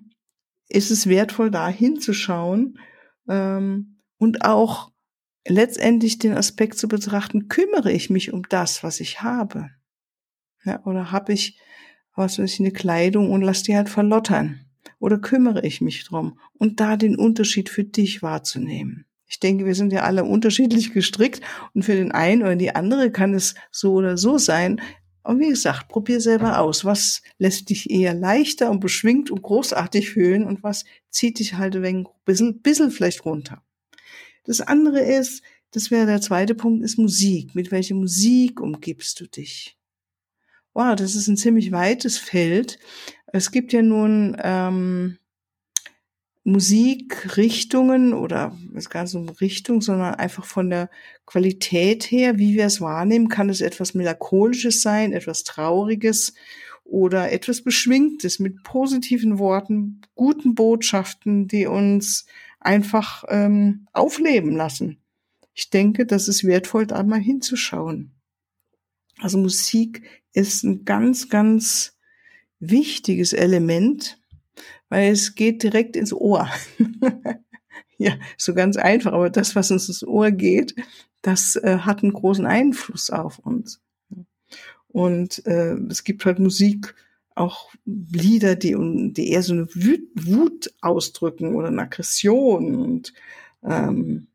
ist 0.68 0.92
es 0.92 1.08
wertvoll, 1.08 1.52
da 1.52 1.68
hinzuschauen 1.68 2.80
ähm, 3.28 4.02
und 4.18 4.44
auch 4.44 4.92
letztendlich 5.48 6.18
den 6.18 6.34
Aspekt 6.34 6.78
zu 6.78 6.88
betrachten, 6.88 7.48
kümmere 7.48 7.92
ich 7.92 8.10
mich 8.10 8.34
um 8.34 8.44
das, 8.50 8.84
was 8.84 9.00
ich 9.00 9.22
habe? 9.22 9.70
Ja, 10.64 10.84
oder 10.86 11.12
habe 11.12 11.34
ich, 11.34 11.60
was 12.16 12.40
weiß 12.40 12.54
ich, 12.54 12.60
eine 12.60 12.72
Kleidung 12.72 13.32
und 13.32 13.42
lass 13.42 13.64
die 13.64 13.76
halt 13.76 13.90
verlottern? 13.90 14.66
Oder 15.00 15.20
kümmere 15.20 15.64
ich 15.66 15.82
mich 15.82 16.04
drum? 16.06 16.40
Und 16.54 16.80
da 16.80 16.98
den 16.98 17.16
Unterschied 17.16 17.70
für 17.70 17.84
dich 17.84 18.24
wahrzunehmen. 18.24 19.05
Ich 19.28 19.40
denke, 19.40 19.66
wir 19.66 19.76
sind 19.76 19.92
ja 19.92 20.04
alle 20.04 20.24
unterschiedlich 20.24 20.94
gestrickt 20.94 21.42
und 21.74 21.84
für 21.84 21.96
den 21.96 22.12
einen 22.12 22.44
oder 22.44 22.56
die 22.56 22.76
andere 22.76 23.12
kann 23.12 23.34
es 23.34 23.56
so 23.72 23.94
oder 23.94 24.18
so 24.18 24.38
sein. 24.38 24.82
Und 25.24 25.40
wie 25.40 25.50
gesagt, 25.50 25.88
probier 25.88 26.22
selber 26.22 26.60
aus. 26.60 26.86
Was 26.86 27.24
lässt 27.40 27.72
dich 27.72 27.90
eher 27.90 28.14
leichter 28.14 28.70
und 28.70 28.80
beschwingt 28.80 29.32
und 29.32 29.42
großartig 29.42 30.12
fühlen 30.12 30.44
und 30.46 30.62
was 30.62 30.86
zieht 31.10 31.40
dich 31.40 31.56
halt 31.56 31.76
ein 31.76 32.08
bisschen, 32.26 32.62
bisschen 32.62 32.92
vielleicht 32.92 33.26
runter. 33.26 33.64
Das 34.44 34.62
andere 34.62 35.00
ist, 35.00 35.42
das 35.72 35.90
wäre 35.90 36.06
der 36.06 36.22
zweite 36.22 36.54
Punkt, 36.54 36.84
ist 36.84 36.98
Musik. 36.98 37.56
Mit 37.56 37.72
welcher 37.72 37.96
Musik 37.96 38.62
umgibst 38.62 39.20
du 39.20 39.28
dich? 39.28 39.78
Wow, 40.74 40.96
das 40.96 41.16
ist 41.16 41.28
ein 41.28 41.38
ziemlich 41.38 41.72
weites 41.72 42.18
Feld. 42.18 42.80
Es 43.28 43.52
gibt 43.52 43.74
ja 43.74 43.82
nun 43.82 44.38
ähm, 44.42 45.18
Musikrichtungen 46.46 48.14
oder 48.14 48.56
es 48.76 48.92
gar 48.92 49.04
nicht 49.04 49.16
eine 49.16 49.42
Richtung, 49.42 49.82
sondern 49.82 50.14
einfach 50.14 50.46
von 50.46 50.70
der 50.70 50.92
Qualität 51.26 52.04
her, 52.04 52.38
wie 52.38 52.54
wir 52.54 52.68
es 52.68 52.80
wahrnehmen, 52.80 53.30
kann 53.30 53.50
es 53.50 53.62
etwas 53.62 53.96
Melancholisches 53.96 54.84
sein, 54.84 55.12
etwas 55.12 55.44
Trauriges 55.44 56.36
oder 56.84 57.32
etwas 57.32 57.64
Beschwingtes 57.64 58.38
mit 58.38 58.62
positiven 58.64 59.40
Worten, 59.40 60.02
guten 60.14 60.54
Botschaften, 60.54 61.48
die 61.48 61.66
uns 61.66 62.28
einfach 62.60 63.24
ähm, 63.28 63.88
aufleben 63.92 64.56
lassen. 64.56 65.00
ich 65.56 65.72
denke, 65.72 66.06
das 66.06 66.28
ist 66.28 66.44
wertvoll, 66.44 66.86
da 66.86 67.02
mal 67.02 67.20
hinzuschauen. 67.20 68.12
Also 69.18 69.40
Musik 69.40 70.04
ist 70.34 70.64
ein 70.64 70.86
ganz, 70.86 71.30
ganz 71.30 71.98
wichtiges 72.60 73.34
Element, 73.34 74.20
weil 74.90 75.12
es 75.12 75.36
geht 75.36 75.64
direkt 75.64 75.96
ins 75.96 76.14
Ohr. 76.14 76.50
ja, 77.98 78.14
so 78.38 78.54
ganz 78.54 78.78
einfach, 78.78 79.14
aber 79.14 79.30
das, 79.30 79.56
was 79.56 79.72
uns 79.72 79.88
ins 79.88 80.04
Ohr 80.06 80.32
geht, 80.32 80.76
das 81.22 81.56
äh, 81.56 81.80
hat 81.80 82.04
einen 82.04 82.14
großen 82.14 82.46
Einfluss 82.46 83.10
auf 83.10 83.40
uns. 83.40 83.82
Und 84.88 85.46
äh, 85.46 85.74
es 85.90 86.04
gibt 86.04 86.26
halt 86.26 86.40
Musik, 86.40 86.96
auch 87.36 87.74
Lieder, 87.86 88.56
die, 88.56 88.76
die 89.12 89.30
eher 89.30 89.44
so 89.44 89.54
eine 89.54 89.68
Wut, 89.76 90.74
ausdrücken 90.82 91.54
oder 91.56 91.68
eine 91.68 91.82
Aggression 91.82 92.76
und 92.76 93.14
ähm, 93.64 94.28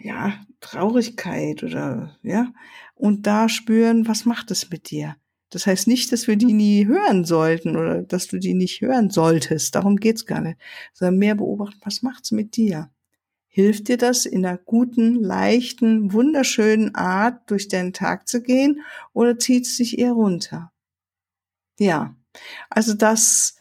ja, 0.00 0.44
Traurigkeit 0.60 1.62
oder 1.62 2.16
ja, 2.22 2.52
und 2.94 3.26
da 3.26 3.48
spüren, 3.48 4.08
was 4.08 4.24
macht 4.24 4.50
es 4.50 4.70
mit 4.70 4.90
dir? 4.90 5.16
Das 5.56 5.66
heißt 5.66 5.88
nicht, 5.88 6.12
dass 6.12 6.26
wir 6.26 6.36
die 6.36 6.52
nie 6.52 6.84
hören 6.84 7.24
sollten 7.24 7.78
oder 7.78 8.02
dass 8.02 8.26
du 8.26 8.38
die 8.38 8.52
nicht 8.52 8.82
hören 8.82 9.08
solltest. 9.08 9.74
Darum 9.74 9.96
geht's 9.96 10.26
gar 10.26 10.42
nicht. 10.42 10.58
Sondern 10.92 11.16
mehr 11.16 11.34
beobachten, 11.34 11.80
was 11.82 12.02
macht's 12.02 12.30
mit 12.30 12.56
dir? 12.56 12.90
Hilft 13.46 13.88
dir 13.88 13.96
das 13.96 14.26
in 14.26 14.44
einer 14.44 14.58
guten, 14.58 15.14
leichten, 15.14 16.12
wunderschönen 16.12 16.94
Art 16.94 17.50
durch 17.50 17.68
deinen 17.68 17.94
Tag 17.94 18.28
zu 18.28 18.42
gehen 18.42 18.82
oder 19.14 19.38
zieht 19.38 19.64
es 19.64 19.78
dich 19.78 19.98
eher 19.98 20.12
runter? 20.12 20.72
Ja, 21.78 22.14
also 22.68 22.92
das 22.92 23.56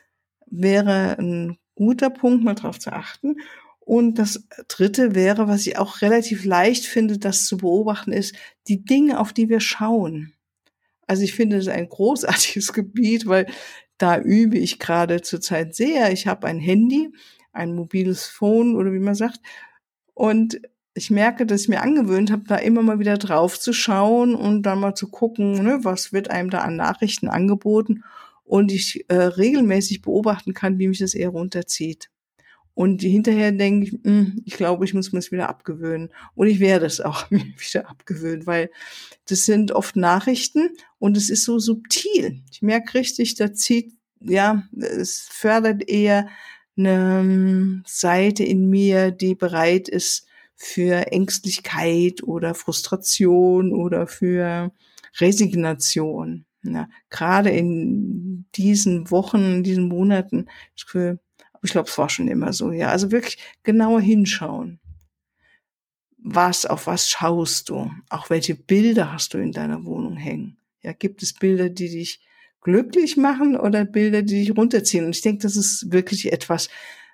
wäre 0.48 1.18
ein 1.18 1.58
guter 1.76 2.10
Punkt, 2.10 2.44
mal 2.44 2.56
drauf 2.56 2.78
zu 2.78 2.92
achten. 2.92 3.38
Und 3.80 4.20
das 4.20 4.50
dritte 4.68 5.16
wäre, 5.16 5.48
was 5.48 5.66
ich 5.66 5.78
auch 5.78 6.02
relativ 6.02 6.44
leicht 6.44 6.88
finde, 6.88 7.20
das 7.20 7.46
zu 7.46 7.56
beobachten, 7.56 8.12
ist 8.12 8.36
die 8.68 8.84
Dinge, 8.84 9.18
auf 9.18 9.32
die 9.32 9.48
wir 9.48 9.62
schauen. 9.62 10.35
Also 11.08 11.24
ich 11.24 11.34
finde 11.34 11.58
es 11.58 11.68
ein 11.68 11.90
großartiges 11.90 12.74
Gebiet, 12.74 13.28
weil 13.28 13.48
da 13.98 14.20
übe 14.20 14.58
ich 14.58 14.80
gerade 14.80 15.22
zurzeit 15.22 15.76
sehr. 15.76 16.12
Ich 16.12 16.28
habe 16.28 16.48
ein 16.48 16.60
Handy, 16.60 17.12
ein 17.54 17.74
mobiles 17.74 18.26
Phone 18.26 18.76
oder 18.76 18.92
wie 18.92 19.00
man 19.00 19.16
sagt. 19.16 19.40
Und 20.14 20.60
ich 20.94 21.12
merke, 21.12 21.46
dass 21.46 21.64
ich 21.64 21.70
mir 21.70 21.82
angewöhnt 21.82 22.32
habe, 22.32 22.44
da 22.48 22.56
immer 22.56 22.82
mal 22.82 23.00
wieder 23.00 23.18
drauf 23.18 23.60
zu 23.60 23.74
schauen 23.74 24.34
und 24.34 24.64
dann 24.64 24.80
mal 24.80 24.96
zu 24.96 25.10
gucken, 25.10 25.64
ne, 25.64 25.80
was 25.84 26.14
wird 26.14 26.32
einem 26.32 26.50
da 26.50 26.60
an 26.60 26.78
Nachrichten 26.78 27.28
angeboten. 27.28 28.04
Und 28.44 28.72
ich 28.72 29.06
äh, 29.10 29.16
regelmäßig 29.16 30.02
beobachten 30.02 30.54
kann, 30.54 30.78
wie 30.80 30.88
mich 30.88 31.00
das 31.00 31.16
eher 31.16 31.30
runterzieht. 31.30 32.10
Und 32.76 33.02
hinterher 33.02 33.54
denke 33.54 33.88
ich, 33.88 33.94
mh, 33.94 34.00
hm, 34.04 34.42
ich 34.46 34.58
glaube, 34.58 34.86
ich 34.86 34.94
muss 34.94 35.14
mir 35.14 35.20
es 35.20 35.32
wieder 35.32 35.50
abgewöhnen. 35.50 36.10
Und 36.36 36.48
ich 36.48 36.60
werde 36.60 36.86
es 36.86 37.02
auch 37.02 37.30
mir 37.32 37.44
wieder 37.58 37.90
abgewöhnen, 37.90 38.46
weil 38.46 38.70
das 39.28 39.46
sind 39.46 39.72
oft 39.72 39.96
Nachrichten 39.96 40.70
und 41.00 41.18
es 41.18 41.30
ist 41.30 41.46
so 41.46 41.58
subtil. 41.58 42.44
Ich 42.52 42.62
merke 42.62 42.96
richtig, 42.96 43.36
da 43.36 43.54
zieht, 43.54 43.94
ja, 44.20 44.64
es 44.76 45.28
fördert 45.32 45.88
eher 45.88 46.28
eine 46.78 47.20
hm, 47.20 47.84
Seite 47.88 48.44
in 48.44 48.70
mir, 48.70 49.12
die 49.12 49.36
bereit 49.36 49.88
ist 49.88 50.28
für 50.56 51.12
Ängstlichkeit 51.12 52.24
oder 52.24 52.54
Frustration 52.54 53.74
oder 53.74 54.08
für 54.08 54.72
Resignation. 55.20 56.46
Ja, 56.64 56.90
gerade 57.10 57.52
in 57.52 58.46
diesen 58.56 59.12
Wochen, 59.12 59.58
in 59.58 59.64
diesen 59.64 59.88
Monaten, 59.88 60.48
ich 60.76 60.88
ich 61.66 61.72
glaube, 61.72 61.90
es 61.90 61.98
war 61.98 62.10
schon 62.10 62.28
immer 62.28 62.54
so, 62.54 62.72
ja. 62.72 62.90
Also 62.90 63.12
wirklich 63.12 63.38
genauer 63.64 64.02
hinschauen. 64.02 64.80
Was, 66.18 66.66
auf 66.66 66.88
was 66.88 67.10
schaust 67.10 67.70
du? 67.70 67.92
Auch 68.10 68.30
welche 68.30 68.56
Bilder 68.56 69.12
hast 69.14 69.34
du 69.34 69.38
in 69.38 69.52
deiner 69.52 69.86
Wohnung 69.86 70.18
hängen? 70.18 70.58
Ja, 70.82 70.94
gibt 70.94 71.22
es 71.22 71.34
Bilder, 71.34 71.70
die 71.70 71.90
dich 71.90 72.20
glücklich 72.62 73.16
machen 73.16 73.56
oder 73.56 73.86
Bilder, 73.86 74.24
die 74.24 74.44
dich 74.44 74.58
runterziehen? 74.58 75.06
Und 75.06 75.16
ich 75.16 75.22
denke, 75.22 75.44
das 75.44 75.56
ist 75.56 75.92
wirklich 75.92 76.32
etwas, 76.32 76.70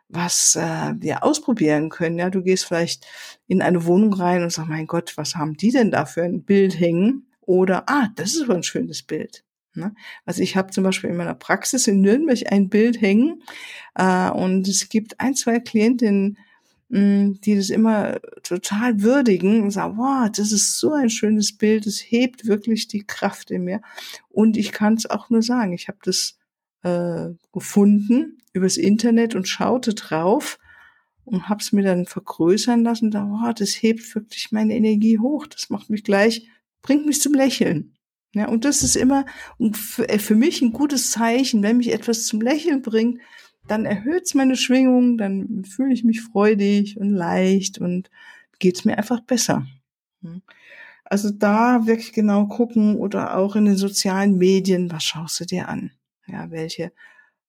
was 0.08 0.55
äh, 0.55 0.93
wir 0.98 1.24
ausprobieren 1.24 1.89
können. 1.89 2.20
Ja, 2.20 2.29
du 2.29 2.41
gehst 2.41 2.65
vielleicht 2.65 3.05
in 3.48 3.62
eine 3.62 3.86
Wohnung 3.86 4.13
rein 4.13 4.43
und 4.43 4.51
sagst, 4.51 4.70
mein 4.70 4.88
Gott, 4.88 5.13
was 5.17 5.36
haben 5.36 5.55
die 5.55 5.72
denn 5.72 5.91
da 5.91 6.05
für 6.05 6.24
ein 6.24 6.43
Bild 6.43 6.79
hängen? 6.79 7.27
Oder, 7.41 7.84
ah, 7.88 8.10
das 8.15 8.36
ist 8.36 8.43
aber 8.43 8.55
ein 8.55 8.63
schönes 8.63 9.03
Bild. 9.03 9.43
Ne? 9.74 9.94
Also 10.25 10.42
ich 10.42 10.56
habe 10.56 10.72
zum 10.72 10.84
Beispiel 10.84 11.10
in 11.10 11.18
meiner 11.18 11.34
Praxis 11.34 11.88
in 11.88 12.01
Nürnberg 12.01 12.40
ein 12.51 12.70
Bild 12.70 13.01
hängen 13.01 13.42
äh, 13.96 14.30
und 14.30 14.68
es 14.68 14.90
gibt 14.90 15.20
ein, 15.20 15.34
zwei 15.36 15.60
Klientinnen, 15.60 16.38
mh, 16.90 17.00
hm, 17.00 17.42
die 17.42 17.56
das 17.56 17.70
immer 17.70 18.20
total 18.44 19.01
würdigen 19.01 19.63
und 19.63 19.72
sagen, 19.72 19.98
wow, 19.98 20.30
das 20.30 20.51
ist 20.51 20.78
so 20.78 20.94
ein 20.94 21.10
schönes 21.10 21.58
Bild, 21.58 21.88
es 21.88 22.00
hebt 22.00 22.46
wirklich 22.46 22.88
die 22.88 23.06
Kraft 23.06 23.51
in 23.51 23.63
mir. 23.63 23.82
Und 24.30 24.58
ich 24.58 24.72
kann 24.72 24.96
es 24.96 25.10
auch 25.10 25.30
nur 25.30 25.42
sagen, 25.42 25.74
ich 25.74 25.88
habe 25.88 26.00
das 26.04 26.38
äh, 26.84 27.30
gefunden 27.54 28.38
übers 28.54 28.78
Internet 28.78 29.36
und 29.36 29.48
schaute 29.48 29.94
drauf 29.94 30.60
und 31.24 31.48
habe 31.48 31.62
es 31.62 31.72
mir 31.72 31.84
dann 31.84 32.06
vergrößern 32.06 32.84
lassen. 32.84 33.12
Da, 33.12 33.25
wow, 33.25 33.54
das 33.54 33.82
hebt 33.82 34.13
wirklich 34.16 34.51
meine 34.51 34.75
Energie 34.75 35.20
hoch. 35.20 35.48
Das 35.48 35.70
macht 35.70 35.90
mich 35.90 36.04
gleich, 36.04 36.48
bringt 36.82 37.06
mich 37.06 37.22
zum 37.22 37.34
Lächeln. 37.34 37.96
Ja, 38.34 38.48
und 38.48 38.64
das 38.64 38.82
ist 38.82 38.96
immer 38.96 39.26
für, 39.74 40.08
äh, 40.08 40.20
für 40.20 40.36
mich 40.36 40.62
ein 40.62 40.72
gutes 40.72 41.12
Zeichen, 41.12 41.64
wenn 41.64 41.78
mich 41.78 41.92
etwas 41.92 42.26
zum 42.26 42.42
Lächeln 42.42 42.82
bringt, 42.82 43.20
dann 43.68 43.86
erhöht 43.86 44.24
es 44.24 44.34
meine 44.34 44.56
Schwingung, 44.56 45.18
dann 45.18 45.66
fühle 45.66 45.94
ich 45.94 46.04
mich 46.04 46.22
freudig 46.22 46.98
und 46.98 47.10
leicht 47.10 47.80
und 47.80 48.10
geht 48.60 48.78
es 48.78 48.86
mir 48.86 48.98
einfach 48.98 49.22
besser. 49.22 49.66
Also 51.04 51.30
da 51.30 51.86
wirklich 51.86 52.14
genau 52.14 52.48
gucken 52.48 52.96
oder 52.96 53.38
auch 53.38 53.56
in 53.56 53.66
den 53.66 53.76
sozialen 53.76 54.38
Medien, 54.38 54.92
was 54.92 55.04
schaust 55.04 55.40
du 55.40 55.46
dir 55.46 55.68
an? 55.68 55.92
Ja, 56.26 56.50
welche 56.52 56.94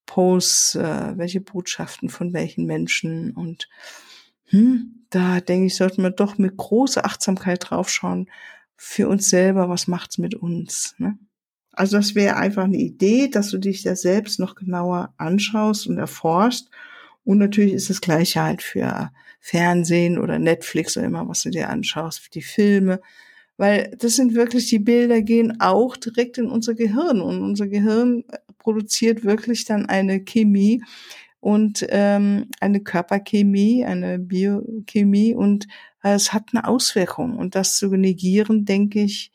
Posts, 0.07 0.75
äh, 0.77 1.13
welche 1.17 1.41
Botschaften 1.41 2.09
von 2.09 2.33
welchen 2.33 2.67
Menschen 2.67 3.33
und 3.33 3.69
hm, 4.47 5.07
da 5.11 5.41
denke 5.41 5.67
ich, 5.67 5.77
sollten 5.77 6.03
wir 6.03 6.11
doch 6.11 6.39
mit 6.39 6.57
großer 6.57 7.05
Achtsamkeit 7.05 7.71
draufschauen, 7.71 8.29
für 8.85 9.09
uns 9.09 9.31
selber, 9.31 9.69
was 9.69 9.87
macht's 9.87 10.19
mit 10.19 10.35
uns. 10.35 10.97
Ne? 10.99 11.17
Also 11.71 11.99
das 11.99 12.17
wäre 12.17 12.37
einfach 12.37 12.65
eine 12.65 12.79
Idee, 12.79 13.29
dass 13.29 13.51
du 13.51 13.59
dich 13.59 13.85
da 13.85 13.95
selbst 13.95 14.41
noch 14.41 14.57
genauer 14.57 15.15
anschaust 15.19 15.87
und 15.87 15.99
erforscht. 15.99 16.67
Und 17.25 17.39
natürlich 17.39 17.75
ist 17.75 17.91
das 17.91 18.01
gleiche 18.01 18.43
halt 18.43 18.61
für 18.61 19.13
Fernsehen 19.39 20.19
oder 20.19 20.41
Netflix 20.41 20.97
oder 20.97 21.07
immer, 21.07 21.29
was 21.29 21.45
du 21.45 21.51
dir 21.51 21.71
anschaust, 21.71 22.19
für 22.19 22.31
die 22.31 22.43
Filme. 22.43 23.01
Weil 23.57 23.97
das 23.99 24.17
sind 24.17 24.35
wirklich, 24.35 24.69
die 24.69 24.81
Bilder 24.81 25.23
gehen 25.23 25.61
auch 25.61 25.97
direkt 25.97 26.39
in 26.39 26.51
unser 26.51 26.75
Gehirn 26.75 27.21
und 27.21 27.41
unser 27.41 27.69
Gehirn 27.69 28.25
produziert 28.59 29.23
wirklich 29.23 29.65
dann 29.65 29.87
eine 29.87 30.25
Chemie 30.25 30.83
und 31.43 31.85
ähm, 31.89 32.51
eine 32.61 32.85
Körperchemie, 32.85 33.85
eine 33.85 34.21
Biochemie 34.21 35.35
und 35.35 35.67
es 36.01 36.33
hat 36.33 36.51
eine 36.53 36.69
Auswirkung. 36.69 37.37
Und 37.37 37.57
das 37.57 37.77
zu 37.77 37.89
negieren, 37.89 38.65
denke 38.65 39.01
ich, 39.01 39.33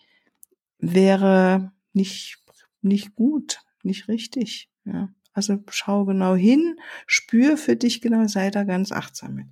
wäre 0.80 1.74
nicht, 1.92 2.38
nicht 2.82 3.14
gut, 3.14 3.60
nicht 3.84 4.08
richtig. 4.08 4.70
Ja. 4.86 5.10
Also 5.34 5.62
schau 5.70 6.06
genau 6.06 6.34
hin, 6.34 6.80
spür 7.08 7.58
für 7.58 7.76
dich 7.76 8.00
genau, 8.00 8.26
sei 8.28 8.52
da 8.52 8.64
ganz 8.64 8.94
achtsam 8.94 9.36
mit. 9.36 9.48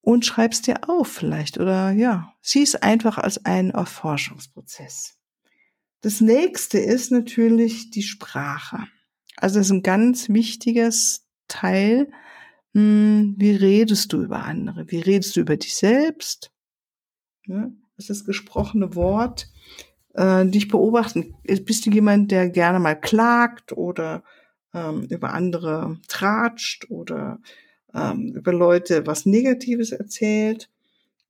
Und 0.00 0.26
schreib's 0.26 0.62
dir 0.62 0.90
auf 0.90 1.06
vielleicht 1.06 1.58
oder 1.58 1.92
ja, 1.92 2.34
sieh 2.40 2.64
es 2.64 2.74
einfach 2.74 3.18
als 3.18 3.44
einen 3.44 3.70
Erforschungsprozess. 3.70 5.16
Das 6.00 6.20
nächste 6.20 6.78
ist 6.78 7.12
natürlich 7.12 7.90
die 7.90 8.02
Sprache. 8.02 8.88
Also 9.36 9.58
das 9.58 9.66
ist 9.66 9.72
ein 9.72 9.82
ganz 9.82 10.28
wichtiges 10.28 11.26
Teil 11.48 12.08
hm, 12.74 13.34
wie 13.38 13.52
redest 13.52 14.12
du 14.12 14.22
über 14.22 14.44
andere? 14.44 14.90
Wie 14.90 14.98
redest 15.00 15.36
du 15.36 15.40
über 15.40 15.56
dich 15.56 15.76
selbst? 15.76 16.50
Das 17.46 17.70
ist 17.96 18.10
das 18.10 18.24
gesprochene 18.24 18.96
Wort. 18.96 19.48
Äh, 20.14 20.46
dich 20.46 20.68
beobachten. 20.68 21.34
Bist 21.44 21.86
du 21.86 21.90
jemand, 21.90 22.32
der 22.32 22.50
gerne 22.50 22.80
mal 22.80 23.00
klagt 23.00 23.72
oder 23.72 24.24
ähm, 24.72 25.06
über 25.08 25.32
andere 25.34 25.98
tratscht 26.08 26.90
oder 26.90 27.40
ähm, 27.94 28.32
über 28.34 28.52
Leute 28.52 29.06
was 29.06 29.24
Negatives 29.24 29.92
erzählt? 29.92 30.68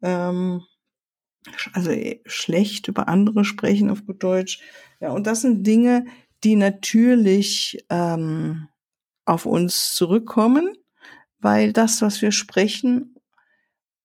Ähm, 0.00 0.62
also 1.74 1.90
äh, 1.90 2.20
schlecht 2.24 2.88
über 2.88 3.08
andere 3.08 3.44
sprechen 3.44 3.90
auf 3.90 4.06
gut 4.06 4.22
Deutsch. 4.22 4.60
Ja, 5.00 5.10
und 5.10 5.26
das 5.26 5.42
sind 5.42 5.66
Dinge, 5.66 6.06
die 6.44 6.56
natürlich 6.56 7.84
ähm, 7.90 8.68
auf 9.24 9.46
uns 9.46 9.94
zurückkommen 9.94 10.74
weil 11.44 11.74
das, 11.74 12.00
was 12.00 12.22
wir 12.22 12.32
sprechen, 12.32 13.14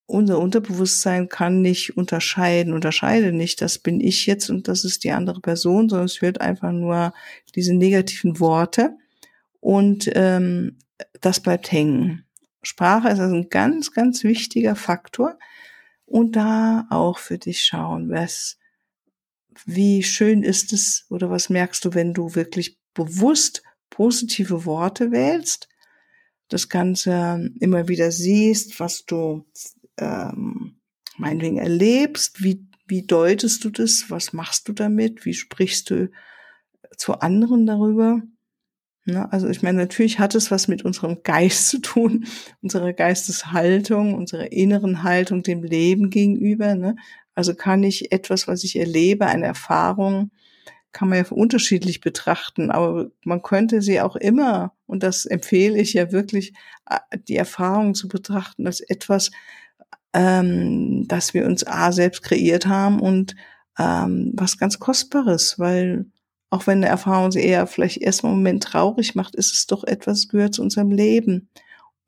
unser 0.05 0.39
Unterbewusstsein 0.39 1.29
kann 1.29 1.61
nicht 1.61 1.95
unterscheiden, 1.95 2.73
unterscheide 2.73 3.31
nicht, 3.31 3.61
das 3.61 3.79
bin 3.79 4.01
ich 4.01 4.25
jetzt 4.25 4.49
und 4.49 4.67
das 4.67 4.83
ist 4.83 5.05
die 5.05 5.11
andere 5.11 5.39
Person, 5.39 5.87
sondern 5.87 6.07
es 6.07 6.21
wird 6.21 6.41
einfach 6.41 6.73
nur 6.73 7.13
diese 7.55 7.73
negativen 7.73 8.41
Worte 8.41 8.97
und 9.61 10.11
ähm, 10.15 10.79
das 11.21 11.39
bleibt 11.39 11.71
hängen. 11.71 12.25
Sprache 12.61 13.07
ist 13.07 13.21
also 13.21 13.35
ein 13.35 13.49
ganz, 13.49 13.93
ganz 13.93 14.25
wichtiger 14.25 14.75
Faktor 14.75 15.39
und 16.05 16.35
da 16.35 16.87
auch 16.89 17.19
für 17.19 17.37
dich 17.37 17.61
schauen, 17.61 18.09
was, 18.09 18.58
wie 19.65 20.03
schön 20.03 20.43
ist 20.43 20.73
es 20.73 21.05
oder 21.09 21.29
was 21.29 21.49
merkst 21.49 21.83
du, 21.85 21.93
wenn 21.93 22.13
du 22.13 22.35
wirklich 22.35 22.77
bewusst 22.93 23.63
positive 23.89 24.65
Worte 24.65 25.11
wählst, 25.11 25.69
das 26.47 26.69
Ganze 26.69 27.51
immer 27.59 27.87
wieder 27.87 28.11
siehst, 28.11 28.79
was 28.79 29.05
du 29.05 29.45
ähm, 29.97 30.79
meinetwegen 31.17 31.57
erlebst, 31.57 32.43
wie, 32.43 32.65
wie 32.87 33.03
deutest 33.03 33.63
du 33.63 33.69
das, 33.69 34.05
was 34.09 34.33
machst 34.33 34.67
du 34.67 34.73
damit, 34.73 35.25
wie 35.25 35.33
sprichst 35.33 35.89
du 35.89 36.09
zu 36.97 37.19
anderen 37.19 37.65
darüber. 37.65 38.21
Ne? 39.05 39.31
Also 39.31 39.47
ich 39.47 39.61
meine, 39.61 39.77
natürlich 39.77 40.19
hat 40.19 40.35
es 40.35 40.51
was 40.51 40.67
mit 40.67 40.83
unserem 40.83 41.21
Geist 41.23 41.69
zu 41.69 41.79
tun, 41.79 42.25
unserer 42.61 42.93
Geisteshaltung, 42.93 44.13
unserer 44.13 44.51
inneren 44.51 45.03
Haltung 45.03 45.43
dem 45.43 45.63
Leben 45.63 46.09
gegenüber. 46.09 46.75
Ne? 46.75 46.95
Also 47.39 47.55
kann 47.55 47.83
ich 47.83 48.11
etwas, 48.11 48.49
was 48.49 48.65
ich 48.65 48.75
erlebe, 48.75 49.25
eine 49.25 49.45
Erfahrung, 49.45 50.31
kann 50.91 51.07
man 51.07 51.19
ja 51.19 51.31
unterschiedlich 51.31 52.01
betrachten, 52.01 52.69
aber 52.69 53.11
man 53.23 53.41
könnte 53.41 53.81
sie 53.81 54.01
auch 54.01 54.17
immer, 54.17 54.73
und 54.87 55.03
das 55.03 55.25
empfehle 55.25 55.79
ich 55.79 55.93
ja 55.93 56.11
wirklich, 56.11 56.51
die 57.29 57.37
Erfahrung 57.37 57.95
zu 57.95 58.09
betrachten 58.09 58.67
als 58.67 58.81
etwas, 58.81 59.31
ähm, 60.11 61.05
das 61.07 61.33
wir 61.33 61.45
uns 61.45 61.65
A 61.65 61.93
selbst 61.93 62.23
kreiert 62.23 62.65
haben 62.65 62.99
und 62.99 63.37
ähm, 63.79 64.33
was 64.35 64.57
ganz 64.57 64.77
Kostbares, 64.77 65.57
weil 65.59 66.07
auch 66.49 66.67
wenn 66.67 66.79
eine 66.79 66.87
Erfahrung 66.87 67.31
sie 67.31 67.39
eher 67.39 67.67
vielleicht 67.67 68.01
erst 68.01 68.25
einen 68.25 68.33
Moment 68.33 68.63
traurig 68.63 69.15
macht, 69.15 69.33
ist 69.33 69.53
es 69.53 69.65
doch 69.65 69.85
etwas, 69.85 70.27
gehört 70.27 70.55
zu 70.55 70.61
unserem 70.61 70.91
Leben. 70.91 71.47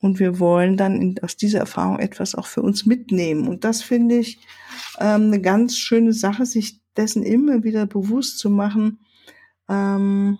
Und 0.01 0.19
wir 0.19 0.39
wollen 0.39 0.77
dann 0.77 0.99
in, 0.99 1.19
aus 1.21 1.37
dieser 1.37 1.59
Erfahrung 1.59 1.99
etwas 1.99 2.35
auch 2.35 2.47
für 2.47 2.61
uns 2.63 2.85
mitnehmen. 2.85 3.47
Und 3.47 3.63
das 3.63 3.83
finde 3.83 4.17
ich 4.17 4.39
ähm, 4.99 5.25
eine 5.27 5.39
ganz 5.41 5.77
schöne 5.77 6.11
Sache, 6.11 6.45
sich 6.45 6.81
dessen 6.97 7.23
immer 7.23 7.63
wieder 7.63 7.85
bewusst 7.85 8.39
zu 8.39 8.49
machen. 8.49 8.99
Ähm, 9.69 10.39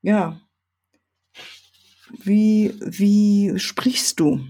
ja, 0.00 0.40
wie, 2.22 2.74
wie 2.80 3.58
sprichst 3.58 4.20
du? 4.20 4.40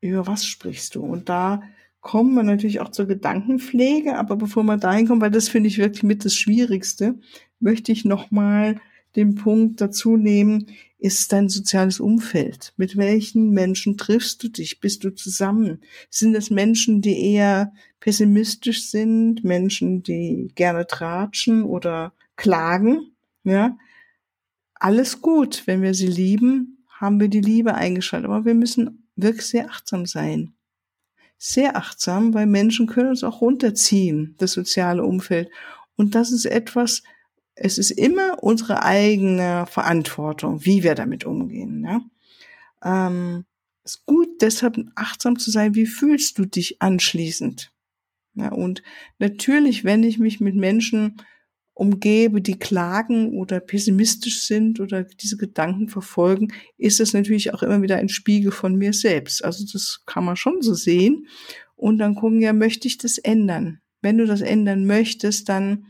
Über 0.00 0.26
was 0.26 0.44
sprichst 0.44 0.96
du? 0.96 1.04
Und 1.04 1.28
da 1.28 1.62
kommen 2.00 2.34
wir 2.34 2.42
natürlich 2.42 2.80
auch 2.80 2.90
zur 2.90 3.06
Gedankenpflege, 3.06 4.18
aber 4.18 4.36
bevor 4.36 4.64
wir 4.64 4.76
dahin 4.76 5.06
kommen, 5.06 5.20
weil 5.20 5.30
das 5.30 5.48
finde 5.48 5.68
ich 5.68 5.78
wirklich 5.78 6.02
mit 6.02 6.24
das 6.24 6.34
Schwierigste, 6.34 7.18
möchte 7.60 7.92
ich 7.92 8.04
nochmal 8.04 8.80
den 9.16 9.34
Punkt 9.34 9.80
dazu 9.80 10.16
nehmen, 10.16 10.66
ist 10.98 11.32
dein 11.32 11.48
soziales 11.48 11.98
Umfeld. 11.98 12.72
Mit 12.76 12.96
welchen 12.96 13.50
Menschen 13.50 13.96
triffst 13.96 14.42
du 14.42 14.48
dich? 14.48 14.80
Bist 14.80 15.02
du 15.04 15.10
zusammen? 15.10 15.80
Sind 16.10 16.34
es 16.36 16.50
Menschen, 16.50 17.02
die 17.02 17.32
eher 17.32 17.72
pessimistisch 17.98 18.88
sind, 18.88 19.42
Menschen, 19.42 20.02
die 20.02 20.52
gerne 20.54 20.86
tratschen 20.86 21.64
oder 21.64 22.12
klagen? 22.36 23.12
Ja, 23.42 23.76
alles 24.74 25.20
gut. 25.20 25.64
Wenn 25.66 25.82
wir 25.82 25.94
sie 25.94 26.06
lieben, 26.06 26.84
haben 26.88 27.18
wir 27.18 27.28
die 27.28 27.40
Liebe 27.40 27.74
eingeschaltet. 27.74 28.30
Aber 28.30 28.44
wir 28.44 28.54
müssen 28.54 29.08
wirklich 29.16 29.46
sehr 29.46 29.68
achtsam 29.70 30.06
sein. 30.06 30.54
Sehr 31.36 31.76
achtsam, 31.76 32.32
weil 32.34 32.46
Menschen 32.46 32.86
können 32.86 33.10
uns 33.10 33.24
auch 33.24 33.40
runterziehen, 33.40 34.36
das 34.38 34.52
soziale 34.52 35.02
Umfeld. 35.02 35.50
Und 35.96 36.14
das 36.14 36.30
ist 36.30 36.44
etwas, 36.44 37.02
es 37.54 37.78
ist 37.78 37.90
immer 37.90 38.42
unsere 38.42 38.82
eigene 38.82 39.66
Verantwortung, 39.66 40.64
wie 40.64 40.82
wir 40.82 40.94
damit 40.94 41.24
umgehen. 41.24 41.84
Ja? 41.84 42.00
Ähm, 42.84 43.44
ist 43.84 44.06
gut, 44.06 44.28
deshalb 44.40 44.78
achtsam 44.94 45.38
zu 45.38 45.50
sein, 45.50 45.74
wie 45.74 45.86
fühlst 45.86 46.38
du 46.38 46.44
dich 46.44 46.80
anschließend? 46.80 47.72
Ja, 48.34 48.50
und 48.50 48.82
natürlich, 49.18 49.84
wenn 49.84 50.02
ich 50.04 50.18
mich 50.18 50.40
mit 50.40 50.54
Menschen 50.54 51.16
umgebe, 51.74 52.40
die 52.40 52.58
klagen 52.58 53.38
oder 53.38 53.60
pessimistisch 53.60 54.42
sind 54.42 54.78
oder 54.80 55.04
diese 55.04 55.36
Gedanken 55.36 55.88
verfolgen, 55.88 56.52
ist 56.78 57.00
es 57.00 57.12
natürlich 57.12 57.52
auch 57.52 57.62
immer 57.62 57.82
wieder 57.82 57.96
ein 57.96 58.08
Spiegel 58.08 58.52
von 58.52 58.76
mir 58.76 58.92
selbst. 58.92 59.44
Also 59.44 59.64
das 59.70 60.02
kann 60.06 60.24
man 60.24 60.36
schon 60.36 60.62
so 60.62 60.74
sehen. 60.74 61.26
Und 61.74 61.98
dann 61.98 62.14
gucken, 62.14 62.40
ja, 62.40 62.52
möchte 62.52 62.88
ich 62.88 62.98
das 62.98 63.18
ändern? 63.18 63.80
Wenn 64.00 64.18
du 64.18 64.26
das 64.26 64.40
ändern 64.40 64.86
möchtest, 64.86 65.48
dann 65.48 65.86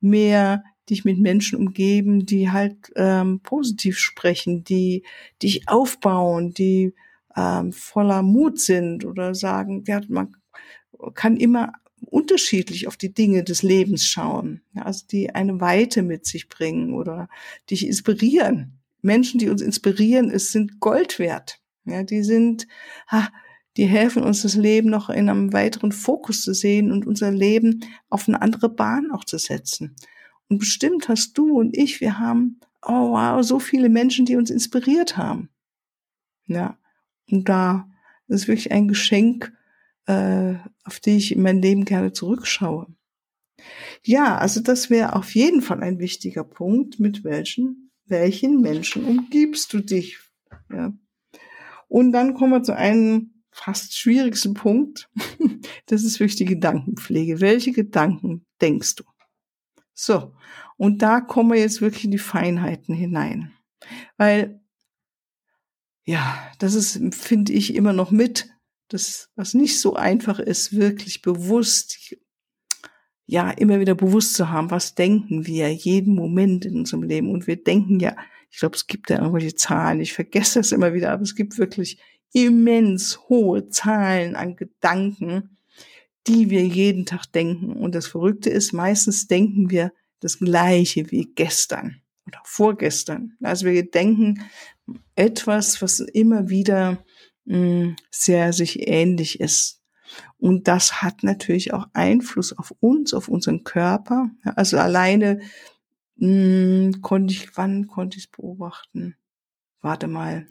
mehr 0.00 0.62
dich 0.90 1.04
mit 1.04 1.18
Menschen 1.18 1.58
umgeben, 1.58 2.26
die 2.26 2.50
halt 2.50 2.76
ähm, 2.96 3.40
positiv 3.40 3.98
sprechen, 3.98 4.64
die 4.64 5.02
dich 5.42 5.68
aufbauen, 5.68 6.52
die 6.52 6.94
ähm, 7.36 7.72
voller 7.72 8.22
Mut 8.22 8.60
sind 8.60 9.04
oder 9.04 9.34
sagen, 9.34 9.84
ja, 9.86 10.00
man 10.08 10.36
kann 11.14 11.36
immer 11.36 11.72
unterschiedlich 12.06 12.86
auf 12.86 12.96
die 12.96 13.12
Dinge 13.12 13.44
des 13.44 13.62
Lebens 13.62 14.04
schauen, 14.04 14.60
ja, 14.74 14.82
also 14.82 15.04
die 15.10 15.34
eine 15.34 15.60
Weite 15.60 16.02
mit 16.02 16.26
sich 16.26 16.48
bringen 16.48 16.92
oder 16.92 17.28
dich 17.70 17.86
inspirieren. 17.86 18.78
Menschen, 19.02 19.38
die 19.38 19.48
uns 19.48 19.62
inspirieren, 19.62 20.30
es 20.30 20.52
sind 20.52 20.80
Gold 20.80 21.18
wert. 21.18 21.60
Ja, 21.84 22.02
die 22.02 22.22
sind, 22.22 22.66
ha, 23.08 23.28
die 23.76 23.86
helfen 23.86 24.22
uns 24.22 24.42
das 24.42 24.54
Leben 24.54 24.88
noch 24.88 25.10
in 25.10 25.28
einem 25.28 25.52
weiteren 25.52 25.92
Fokus 25.92 26.42
zu 26.42 26.54
sehen 26.54 26.90
und 26.90 27.06
unser 27.06 27.30
Leben 27.30 27.80
auf 28.08 28.28
eine 28.28 28.40
andere 28.40 28.68
Bahn 28.68 29.10
auch 29.10 29.24
zu 29.24 29.38
setzen. 29.38 29.96
Und 30.54 30.60
bestimmt 30.60 31.08
hast 31.08 31.36
du 31.36 31.58
und 31.58 31.76
ich, 31.76 32.00
wir 32.00 32.20
haben, 32.20 32.60
oh 32.80 33.10
wow, 33.10 33.42
so 33.42 33.58
viele 33.58 33.88
Menschen, 33.88 34.24
die 34.24 34.36
uns 34.36 34.50
inspiriert 34.50 35.16
haben. 35.16 35.48
Ja, 36.46 36.78
und 37.28 37.48
da 37.48 37.90
ist 38.28 38.46
wirklich 38.46 38.70
ein 38.70 38.86
Geschenk, 38.86 39.52
äh, 40.06 40.54
auf 40.84 41.00
die 41.00 41.16
ich 41.16 41.34
in 41.34 41.42
mein 41.42 41.60
Leben 41.60 41.84
gerne 41.84 42.12
zurückschaue. 42.12 42.86
Ja, 44.04 44.38
also 44.38 44.60
das 44.60 44.90
wäre 44.90 45.16
auf 45.16 45.34
jeden 45.34 45.60
Fall 45.60 45.82
ein 45.82 45.98
wichtiger 45.98 46.44
Punkt, 46.44 47.00
mit 47.00 47.24
welchen, 47.24 47.90
welchen 48.06 48.60
Menschen 48.60 49.04
umgibst 49.06 49.72
du 49.72 49.80
dich. 49.80 50.20
Ja. 50.70 50.92
Und 51.88 52.12
dann 52.12 52.34
kommen 52.34 52.52
wir 52.52 52.62
zu 52.62 52.76
einem 52.76 53.42
fast 53.50 53.98
schwierigsten 53.98 54.54
Punkt. 54.54 55.10
Das 55.86 56.04
ist 56.04 56.20
wirklich 56.20 56.36
die 56.36 56.44
Gedankenpflege. 56.44 57.40
Welche 57.40 57.72
Gedanken 57.72 58.46
denkst 58.60 58.96
du? 58.96 59.04
So, 59.94 60.34
und 60.76 61.02
da 61.02 61.20
kommen 61.20 61.52
wir 61.52 61.60
jetzt 61.60 61.80
wirklich 61.80 62.04
in 62.04 62.10
die 62.10 62.18
Feinheiten 62.18 62.94
hinein. 62.94 63.52
Weil, 64.16 64.60
ja, 66.04 66.36
das 66.58 66.74
ist, 66.74 67.14
finde 67.14 67.52
ich, 67.52 67.74
immer 67.74 67.92
noch 67.92 68.10
mit, 68.10 68.50
das, 68.88 69.30
was 69.36 69.54
nicht 69.54 69.80
so 69.80 69.94
einfach 69.94 70.38
ist, 70.38 70.76
wirklich 70.76 71.22
bewusst, 71.22 72.16
ja, 73.26 73.50
immer 73.50 73.80
wieder 73.80 73.94
bewusst 73.94 74.34
zu 74.34 74.50
haben, 74.50 74.70
was 74.70 74.94
denken 74.94 75.46
wir 75.46 75.72
jeden 75.72 76.14
Moment 76.14 76.64
in 76.64 76.76
unserem 76.76 77.04
Leben. 77.04 77.30
Und 77.30 77.46
wir 77.46 77.62
denken 77.62 78.00
ja, 78.00 78.16
ich 78.50 78.58
glaube, 78.58 78.76
es 78.76 78.86
gibt 78.86 79.10
ja 79.10 79.18
irgendwelche 79.18 79.54
Zahlen, 79.54 80.00
ich 80.00 80.12
vergesse 80.12 80.58
das 80.58 80.72
immer 80.72 80.92
wieder, 80.92 81.12
aber 81.12 81.22
es 81.22 81.34
gibt 81.34 81.56
wirklich 81.58 82.00
immens 82.32 83.20
hohe 83.28 83.68
Zahlen 83.68 84.36
an 84.36 84.56
Gedanken, 84.56 85.53
die 86.26 86.50
wir 86.50 86.66
jeden 86.66 87.06
Tag 87.06 87.26
denken. 87.32 87.72
Und 87.72 87.94
das 87.94 88.06
Verrückte 88.06 88.50
ist, 88.50 88.72
meistens 88.72 89.26
denken 89.26 89.70
wir 89.70 89.92
das 90.20 90.38
Gleiche 90.38 91.10
wie 91.10 91.30
gestern 91.34 92.00
oder 92.26 92.40
vorgestern. 92.44 93.36
Also 93.42 93.66
wir 93.66 93.90
denken 93.90 94.40
etwas, 95.14 95.82
was 95.82 96.00
immer 96.00 96.48
wieder 96.48 97.04
mh, 97.44 97.56
hm, 97.56 97.96
sehr 98.10 98.52
sich 98.52 98.88
ähnlich 98.88 99.40
ist. 99.40 99.82
Und 100.38 100.68
das 100.68 101.02
hat 101.02 101.22
natürlich 101.22 101.72
auch 101.72 101.88
Einfluss 101.92 102.56
auf 102.56 102.72
uns, 102.80 103.14
auf 103.14 103.28
unseren 103.28 103.64
Körper. 103.64 104.30
Also 104.42 104.78
alleine 104.78 105.40
mh, 106.16 106.28
hm, 106.28 107.02
konnte 107.02 107.34
ich, 107.34 107.56
wann 107.56 107.86
konnte 107.86 108.18
ich 108.18 108.24
es 108.24 108.30
beobachten? 108.30 109.16
Warte 109.80 110.06
mal. 110.06 110.46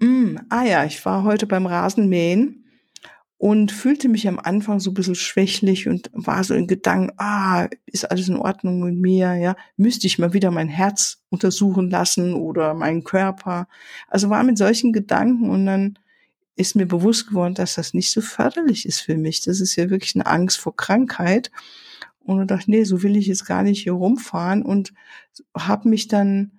Mh, 0.00 0.06
hm, 0.06 0.40
ah 0.50 0.64
ja, 0.64 0.84
ich 0.84 1.04
war 1.06 1.24
heute 1.24 1.46
beim 1.46 1.66
Rasenmähen 1.66 2.67
und 3.38 3.70
fühlte 3.70 4.08
mich 4.08 4.26
am 4.26 4.40
Anfang 4.40 4.80
so 4.80 4.90
ein 4.90 4.94
bisschen 4.94 5.14
schwächlich 5.14 5.88
und 5.88 6.10
war 6.12 6.42
so 6.42 6.54
in 6.54 6.66
Gedanken, 6.66 7.12
ah, 7.18 7.68
ist 7.86 8.10
alles 8.10 8.28
in 8.28 8.36
Ordnung 8.36 8.80
mit 8.80 8.96
mir, 8.96 9.34
ja, 9.36 9.56
müsste 9.76 10.08
ich 10.08 10.18
mal 10.18 10.32
wieder 10.32 10.50
mein 10.50 10.68
Herz 10.68 11.22
untersuchen 11.30 11.88
lassen 11.88 12.34
oder 12.34 12.74
meinen 12.74 13.04
Körper. 13.04 13.68
Also 14.08 14.28
war 14.28 14.42
mit 14.42 14.58
solchen 14.58 14.92
Gedanken 14.92 15.50
und 15.50 15.66
dann 15.66 15.98
ist 16.56 16.74
mir 16.74 16.86
bewusst 16.86 17.28
geworden, 17.28 17.54
dass 17.54 17.76
das 17.76 17.94
nicht 17.94 18.10
so 18.10 18.20
förderlich 18.20 18.84
ist 18.84 19.00
für 19.00 19.16
mich. 19.16 19.40
Das 19.40 19.60
ist 19.60 19.76
ja 19.76 19.88
wirklich 19.88 20.16
eine 20.16 20.26
Angst 20.26 20.58
vor 20.58 20.74
Krankheit. 20.74 21.52
Und 22.18 22.40
ich 22.40 22.46
dachte, 22.48 22.70
nee, 22.72 22.82
so 22.82 23.04
will 23.04 23.16
ich 23.16 23.28
jetzt 23.28 23.46
gar 23.46 23.62
nicht 23.62 23.84
hier 23.84 23.92
rumfahren 23.92 24.62
und 24.62 24.92
habe 25.56 25.88
mich 25.88 26.08
dann 26.08 26.58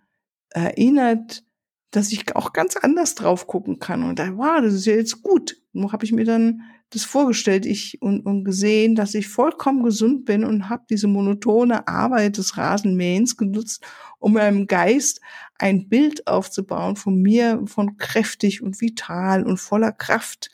erinnert, 0.51 1.43
dass 1.91 2.11
ich 2.11 2.35
auch 2.35 2.53
ganz 2.53 2.75
anders 2.75 3.15
drauf 3.15 3.47
gucken 3.47 3.79
kann. 3.79 4.03
Und 4.03 4.19
da, 4.19 4.35
wow, 4.37 4.61
das 4.61 4.73
ist 4.73 4.85
ja 4.85 4.93
jetzt 4.93 5.21
gut. 5.23 5.57
Nur 5.73 5.91
habe 5.91 6.05
ich 6.05 6.11
mir 6.11 6.25
dann 6.25 6.61
das 6.91 7.03
vorgestellt 7.03 7.65
ich 7.65 8.01
und, 8.01 8.25
und 8.25 8.43
gesehen, 8.43 8.95
dass 8.95 9.13
ich 9.13 9.27
vollkommen 9.27 9.83
gesund 9.83 10.25
bin 10.25 10.43
und 10.43 10.69
habe 10.69 10.85
diese 10.89 11.07
monotone 11.07 11.87
Arbeit 11.87 12.37
des 12.37 12.57
Rasenmähens 12.57 13.37
genutzt, 13.37 13.83
um 14.17 14.33
meinem 14.33 14.65
Geist 14.65 15.21
ein 15.59 15.87
Bild 15.87 16.25
aufzubauen 16.27 16.95
von 16.95 17.21
mir, 17.21 17.61
von 17.65 17.97
kräftig 17.97 18.63
und 18.63 18.81
vital 18.81 19.45
und 19.45 19.57
voller 19.57 19.91
Kraft. 19.91 20.49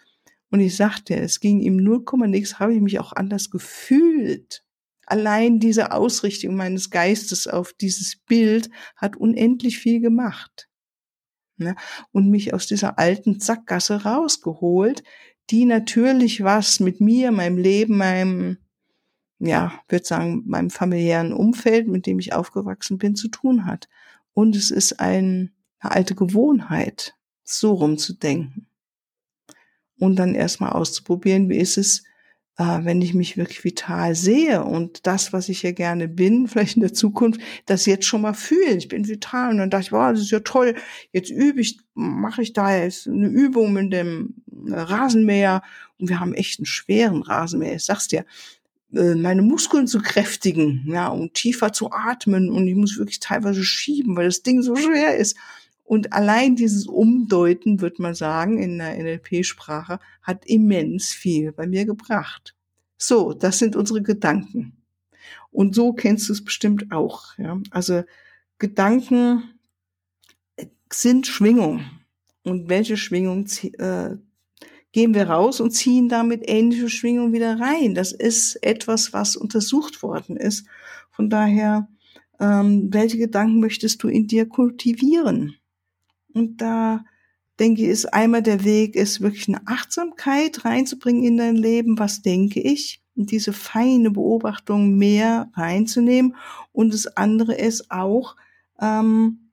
Und 0.51 0.59
ich 0.59 0.75
sagte, 0.75 1.15
es 1.15 1.39
ging 1.39 1.61
ihm 1.61 1.77
null 1.77 2.03
Komma 2.03 2.27
nix, 2.27 2.59
habe 2.59 2.73
ich 2.73 2.81
mich 2.81 2.99
auch 2.99 3.13
anders 3.13 3.49
gefühlt. 3.49 4.63
Allein 5.05 5.59
diese 5.59 5.91
Ausrichtung 5.91 6.55
meines 6.55 6.89
Geistes 6.89 7.47
auf 7.47 7.73
dieses 7.73 8.17
Bild 8.25 8.69
hat 8.95 9.15
unendlich 9.15 9.77
viel 9.77 10.01
gemacht. 10.01 10.67
Ne? 11.57 11.75
Und 12.11 12.29
mich 12.29 12.53
aus 12.53 12.67
dieser 12.67 12.99
alten 12.99 13.39
Sackgasse 13.39 14.03
rausgeholt, 14.03 15.03
die 15.49 15.65
natürlich 15.65 16.43
was 16.43 16.79
mit 16.79 17.01
mir, 17.01 17.31
meinem 17.31 17.57
Leben, 17.57 17.97
meinem, 17.97 18.57
ja, 19.39 19.79
würde 19.87 20.05
sagen, 20.05 20.43
meinem 20.45 20.69
familiären 20.69 21.33
Umfeld, 21.33 21.87
mit 21.87 22.05
dem 22.05 22.19
ich 22.19 22.33
aufgewachsen 22.33 22.97
bin, 22.97 23.15
zu 23.15 23.27
tun 23.29 23.65
hat. 23.65 23.87
Und 24.33 24.55
es 24.55 24.71
ist 24.71 24.99
ein, 24.99 25.53
eine 25.79 25.91
alte 25.91 26.15
Gewohnheit, 26.15 27.15
so 27.43 27.73
rumzudenken. 27.73 28.67
Und 29.97 30.17
dann 30.17 30.35
erstmal 30.35 30.71
auszuprobieren, 30.71 31.47
wie 31.49 31.57
ist 31.57 31.77
es, 31.77 32.03
wenn 32.57 33.01
ich 33.01 33.13
mich 33.13 33.35
wirklich 33.35 33.63
vital 33.63 34.15
sehe 34.15 34.63
und 34.63 35.05
das, 35.05 35.33
was 35.33 35.49
ich 35.49 35.63
ja 35.63 35.71
gerne 35.71 36.07
bin, 36.07 36.47
vielleicht 36.47 36.77
in 36.77 36.81
der 36.81 36.93
Zukunft, 36.93 37.41
das 37.65 37.85
jetzt 37.85 38.05
schon 38.05 38.21
mal 38.21 38.33
fühlen. 38.33 38.77
Ich 38.77 38.87
bin 38.87 39.07
vital 39.07 39.51
und 39.51 39.57
dann 39.57 39.69
dachte 39.69 39.85
ich, 39.85 39.91
wow, 39.91 40.11
das 40.11 40.21
ist 40.21 40.31
ja 40.31 40.39
toll. 40.39 40.75
Jetzt 41.11 41.29
übe 41.29 41.61
ich, 41.61 41.79
mache 41.93 42.41
ich 42.41 42.53
da 42.53 42.75
jetzt 42.75 43.07
eine 43.07 43.27
Übung 43.27 43.73
mit 43.73 43.91
dem 43.91 44.35
äh, 44.67 44.73
Rasenmäher 44.73 45.61
und 45.99 46.09
wir 46.09 46.19
haben 46.19 46.33
echt 46.33 46.59
einen 46.59 46.65
schweren 46.65 47.21
Rasenmäher. 47.23 47.75
Ich 47.75 47.85
sag's 47.85 48.07
dir, 48.07 48.25
äh, 48.93 49.15
meine 49.15 49.41
Muskeln 49.41 49.87
zu 49.87 49.99
kräftigen, 49.99 50.85
ja, 50.87 51.07
und 51.07 51.33
tiefer 51.33 51.73
zu 51.73 51.91
atmen 51.91 52.49
und 52.49 52.67
ich 52.67 52.75
muss 52.75 52.97
wirklich 52.97 53.19
teilweise 53.19 53.63
schieben, 53.63 54.15
weil 54.15 54.25
das 54.25 54.43
Ding 54.43 54.61
so 54.61 54.75
schwer 54.75 55.17
ist. 55.17 55.35
Und 55.85 56.13
allein 56.13 56.55
dieses 56.55 56.87
Umdeuten, 56.87 57.79
wird 57.79 57.99
man 57.99 58.15
sagen, 58.15 58.57
in 58.57 58.79
der 58.79 58.97
NLP-Sprache, 58.97 59.99
hat 60.23 60.45
immens 60.47 61.09
viel 61.09 61.51
bei 61.51 61.67
mir 61.67 61.85
gebracht. 61.85 62.55
So, 62.97 63.33
das 63.33 63.59
sind 63.59 63.75
unsere 63.75 64.01
Gedanken. 64.01 64.73
Und 65.51 65.75
so 65.75 65.93
kennst 65.93 66.27
du 66.27 66.33
es 66.33 66.43
bestimmt 66.43 66.91
auch. 66.91 67.37
Ja? 67.37 67.61
Also 67.69 68.03
Gedanken 68.57 69.43
sind 70.91 71.27
Schwingung. 71.27 71.85
Und 72.43 72.67
welche 72.67 72.97
Schwingung 72.97 73.45
äh, 73.77 74.17
gehen 74.91 75.13
wir 75.13 75.29
raus 75.29 75.61
und 75.61 75.71
ziehen 75.71 76.09
damit 76.09 76.43
ähnliche 76.47 76.89
Schwingungen 76.89 77.31
wieder 77.31 77.59
rein? 77.59 77.93
Das 77.93 78.11
ist 78.11 78.55
etwas, 78.63 79.13
was 79.13 79.35
untersucht 79.35 80.01
worden 80.01 80.35
ist. 80.35 80.65
Von 81.11 81.29
daher, 81.29 81.87
ähm, 82.39 82.89
welche 82.91 83.19
Gedanken 83.19 83.59
möchtest 83.59 84.01
du 84.01 84.07
in 84.07 84.27
dir 84.27 84.47
kultivieren? 84.47 85.55
Und 86.35 86.61
da 86.61 87.05
denke 87.59 87.83
ich, 87.83 87.87
ist 87.87 88.13
einmal 88.13 88.43
der 88.43 88.65
Weg, 88.65 88.95
ist 88.95 89.21
wirklich 89.21 89.47
eine 89.47 89.65
Achtsamkeit 89.65 90.65
reinzubringen 90.65 91.23
in 91.23 91.37
dein 91.37 91.55
Leben. 91.55 91.97
Was 91.97 92.21
denke 92.21 92.59
ich? 92.59 93.01
Und 93.15 93.31
diese 93.31 93.53
feine 93.53 94.11
Beobachtung 94.11 94.97
mehr 94.97 95.49
reinzunehmen. 95.53 96.35
Und 96.73 96.93
das 96.93 97.07
andere 97.07 97.55
ist 97.55 97.89
auch 97.89 98.35
ähm, 98.81 99.51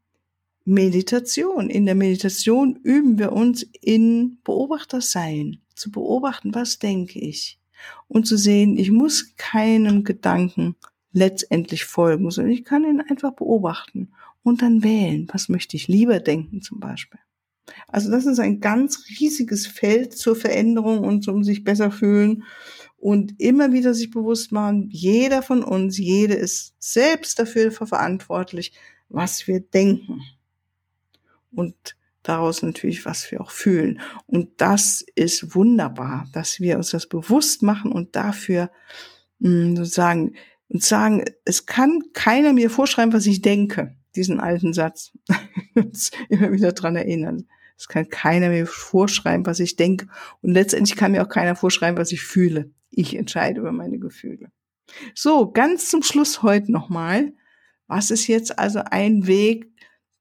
Meditation. 0.65 1.71
In 1.71 1.87
der 1.87 1.95
Meditation 1.95 2.75
üben 2.83 3.19
wir 3.19 3.33
uns 3.33 3.63
in 3.81 4.39
Beobachtersein, 4.43 5.59
zu 5.77 5.93
beobachten, 5.93 6.55
was 6.55 6.81
denke 6.81 7.21
ich. 7.21 7.61
Und 8.09 8.27
zu 8.27 8.37
sehen, 8.37 8.77
ich 8.77 8.91
muss 8.91 9.37
keinem 9.37 10.03
Gedanken 10.03 10.75
letztendlich 11.13 11.85
folgen, 11.85 12.31
sondern 12.31 12.53
ich 12.53 12.65
kann 12.65 12.85
ihn 12.85 13.01
einfach 13.01 13.33
beobachten 13.33 14.11
und 14.43 14.63
dann 14.63 14.83
wählen, 14.83 15.29
was 15.33 15.49
möchte 15.49 15.77
ich 15.77 15.89
lieber 15.89 16.21
denken 16.21 16.63
zum 16.63 16.81
Beispiel. 16.81 17.21
Also 17.89 18.11
das 18.11 18.27
ist 18.27 18.41
ein 18.41 18.61
ganz 18.61 19.05
riesiges 19.21 19.67
Feld 19.67 20.17
zur 20.17 20.35
Veränderung 20.35 21.01
und 21.01 21.23
zum 21.23 21.45
sich 21.45 21.65
besser 21.65 21.91
fühlen 21.91 22.45
und 22.97 23.41
immer 23.41 23.73
wieder 23.73 23.95
sich 23.95 24.11
bewusst 24.11 24.53
machen, 24.53 24.89
jeder 24.91 25.43
von 25.43 25.63
uns, 25.63 25.99
jede 25.99 26.35
ist 26.35 26.75
selbst 26.79 27.39
dafür 27.39 27.71
verantwortlich, 27.71 28.73
was 29.09 29.47
wir 29.47 29.61
denken. 29.61 30.23
Und 31.53 31.97
daraus 32.23 32.63
natürlich, 32.63 33.05
was 33.05 33.31
wir 33.31 33.41
auch 33.41 33.51
fühlen. 33.51 34.01
Und 34.27 34.61
das 34.61 35.05
ist 35.15 35.55
wunderbar, 35.55 36.29
dass 36.33 36.61
wir 36.61 36.77
uns 36.77 36.91
das 36.91 37.09
bewusst 37.09 37.63
machen 37.63 37.93
und 37.93 38.17
dafür 38.17 38.71
mh, 39.39 39.51
hm, 39.51 39.77
sozusagen 39.77 40.35
und 40.69 40.83
sagen, 40.83 41.25
es 41.45 41.67
kann 41.67 42.01
keiner 42.15 42.53
mir 42.55 42.71
vorschreiben, 42.71 43.13
was 43.13 43.27
ich 43.27 43.43
denke 43.43 43.95
diesen 44.17 44.41
alten 44.41 44.73
Satz 44.73 45.13
immer 46.29 46.53
wieder 46.53 46.73
dran 46.73 46.97
erinnern. 46.97 47.49
Es 47.77 47.89
kann 47.89 48.09
keiner 48.09 48.51
mir 48.51 48.67
vorschreiben, 48.67 49.47
was 49.47 49.59
ich 49.59 49.77
denke. 49.77 50.07
Und 50.41 50.53
letztendlich 50.53 50.97
kann 50.97 51.13
mir 51.13 51.23
auch 51.23 51.29
keiner 51.29 51.57
vorschreiben, 51.57 51.99
was 51.99 52.13
ich 52.13 52.23
fühle. 52.23 52.71
Ich 52.91 53.17
entscheide 53.17 53.61
über 53.61 53.73
meine 53.73 53.99
Gefühle. 53.99 54.53
So, 55.15 55.51
ganz 55.51 55.89
zum 55.89 56.03
Schluss 56.03 56.43
heute 56.43 56.71
nochmal. 56.71 57.33
Was 57.87 58.11
ist 58.11 58.27
jetzt 58.27 58.59
also 58.59 58.81
ein 58.85 59.27
Weg, 59.27 59.67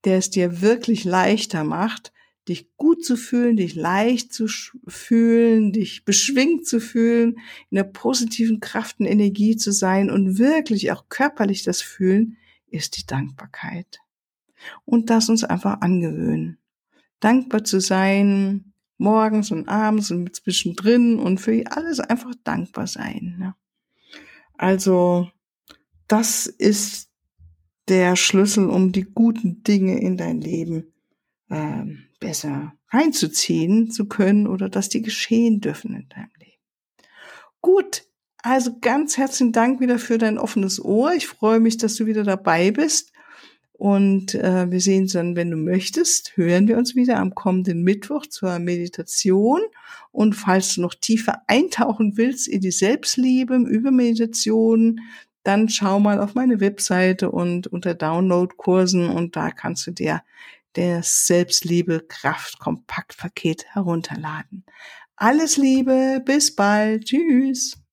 der 0.05 0.17
es 0.17 0.29
dir 0.29 0.61
wirklich 0.61 1.03
leichter 1.03 1.63
macht, 1.63 2.11
dich 2.47 2.75
gut 2.75 3.05
zu 3.05 3.15
fühlen, 3.15 3.57
dich 3.57 3.75
leicht 3.75 4.33
zu 4.33 4.47
fühlen, 4.87 5.71
dich 5.71 6.05
beschwingt 6.05 6.65
zu 6.65 6.79
fühlen, 6.79 7.37
in 7.69 7.75
der 7.75 7.83
positiven 7.83 8.59
Kraft 8.59 8.99
und 8.99 9.05
Energie 9.05 9.55
zu 9.55 9.71
sein 9.71 10.09
und 10.09 10.39
wirklich 10.39 10.91
auch 10.91 11.05
körperlich 11.09 11.63
das 11.63 11.81
Fühlen, 11.81 12.37
ist 12.71 12.97
die 12.97 13.05
Dankbarkeit. 13.05 13.99
Und 14.85 15.09
das 15.09 15.29
uns 15.29 15.43
einfach 15.43 15.81
angewöhnen. 15.81 16.57
Dankbar 17.19 17.63
zu 17.63 17.79
sein, 17.79 18.73
morgens 18.97 19.51
und 19.51 19.67
abends 19.67 20.11
und 20.11 20.35
zwischendrin 20.35 21.19
und 21.19 21.39
für 21.39 21.63
alles 21.71 21.99
einfach 21.99 22.33
dankbar 22.43 22.87
sein. 22.87 23.35
Ne? 23.39 23.55
Also, 24.57 25.29
das 26.07 26.45
ist 26.45 27.09
der 27.87 28.15
Schlüssel, 28.15 28.69
um 28.69 28.91
die 28.91 29.03
guten 29.03 29.63
Dinge 29.63 29.99
in 29.99 30.17
dein 30.17 30.39
Leben 30.39 30.93
äh, 31.49 31.83
besser 32.19 32.73
reinzuziehen 32.89 33.89
zu 33.89 34.07
können 34.07 34.47
oder 34.47 34.69
dass 34.69 34.89
die 34.89 35.01
geschehen 35.01 35.61
dürfen 35.61 35.95
in 35.95 36.07
deinem 36.09 36.29
Leben. 36.37 36.51
Gut, 37.61 38.05
also 38.43 38.77
ganz 38.79 39.17
herzlichen 39.17 39.51
Dank 39.51 39.79
wieder 39.79 39.99
für 39.99 40.17
dein 40.17 40.37
offenes 40.37 40.83
Ohr. 40.83 41.13
Ich 41.13 41.27
freue 41.27 41.59
mich, 41.59 41.77
dass 41.77 41.95
du 41.95 42.05
wieder 42.05 42.23
dabei 42.23 42.71
bist. 42.71 43.11
Und 43.73 44.35
äh, 44.35 44.69
wir 44.69 44.79
sehen 44.79 45.03
uns 45.03 45.13
dann, 45.13 45.35
wenn 45.35 45.49
du 45.49 45.57
möchtest, 45.57 46.37
hören 46.37 46.67
wir 46.67 46.77
uns 46.77 46.95
wieder 46.95 47.17
am 47.17 47.33
kommenden 47.33 47.81
Mittwoch 47.81 48.27
zur 48.27 48.59
Meditation. 48.59 49.61
Und 50.11 50.33
falls 50.35 50.75
du 50.75 50.81
noch 50.81 50.93
tiefer 50.93 51.41
eintauchen 51.47 52.15
willst 52.15 52.47
in 52.47 52.61
die 52.61 52.69
Selbstliebe 52.69 53.55
über 53.55 53.89
Meditation, 53.89 54.99
dann 55.43 55.67
schau 55.67 55.99
mal 55.99 56.19
auf 56.19 56.35
meine 56.35 56.59
Webseite 56.59 57.31
und 57.31 57.65
unter 57.65 57.95
Download-Kursen 57.95 59.09
und 59.09 59.35
da 59.35 59.49
kannst 59.49 59.87
du 59.87 59.91
dir 59.91 60.21
das 60.73 61.25
Selbstliebe 61.25 62.05
Kraft 62.07 62.59
Kompaktpaket 62.59 63.65
herunterladen. 63.73 64.63
Alles 65.15 65.57
Liebe, 65.57 66.21
bis 66.23 66.55
bald, 66.55 67.05
tschüss. 67.05 67.80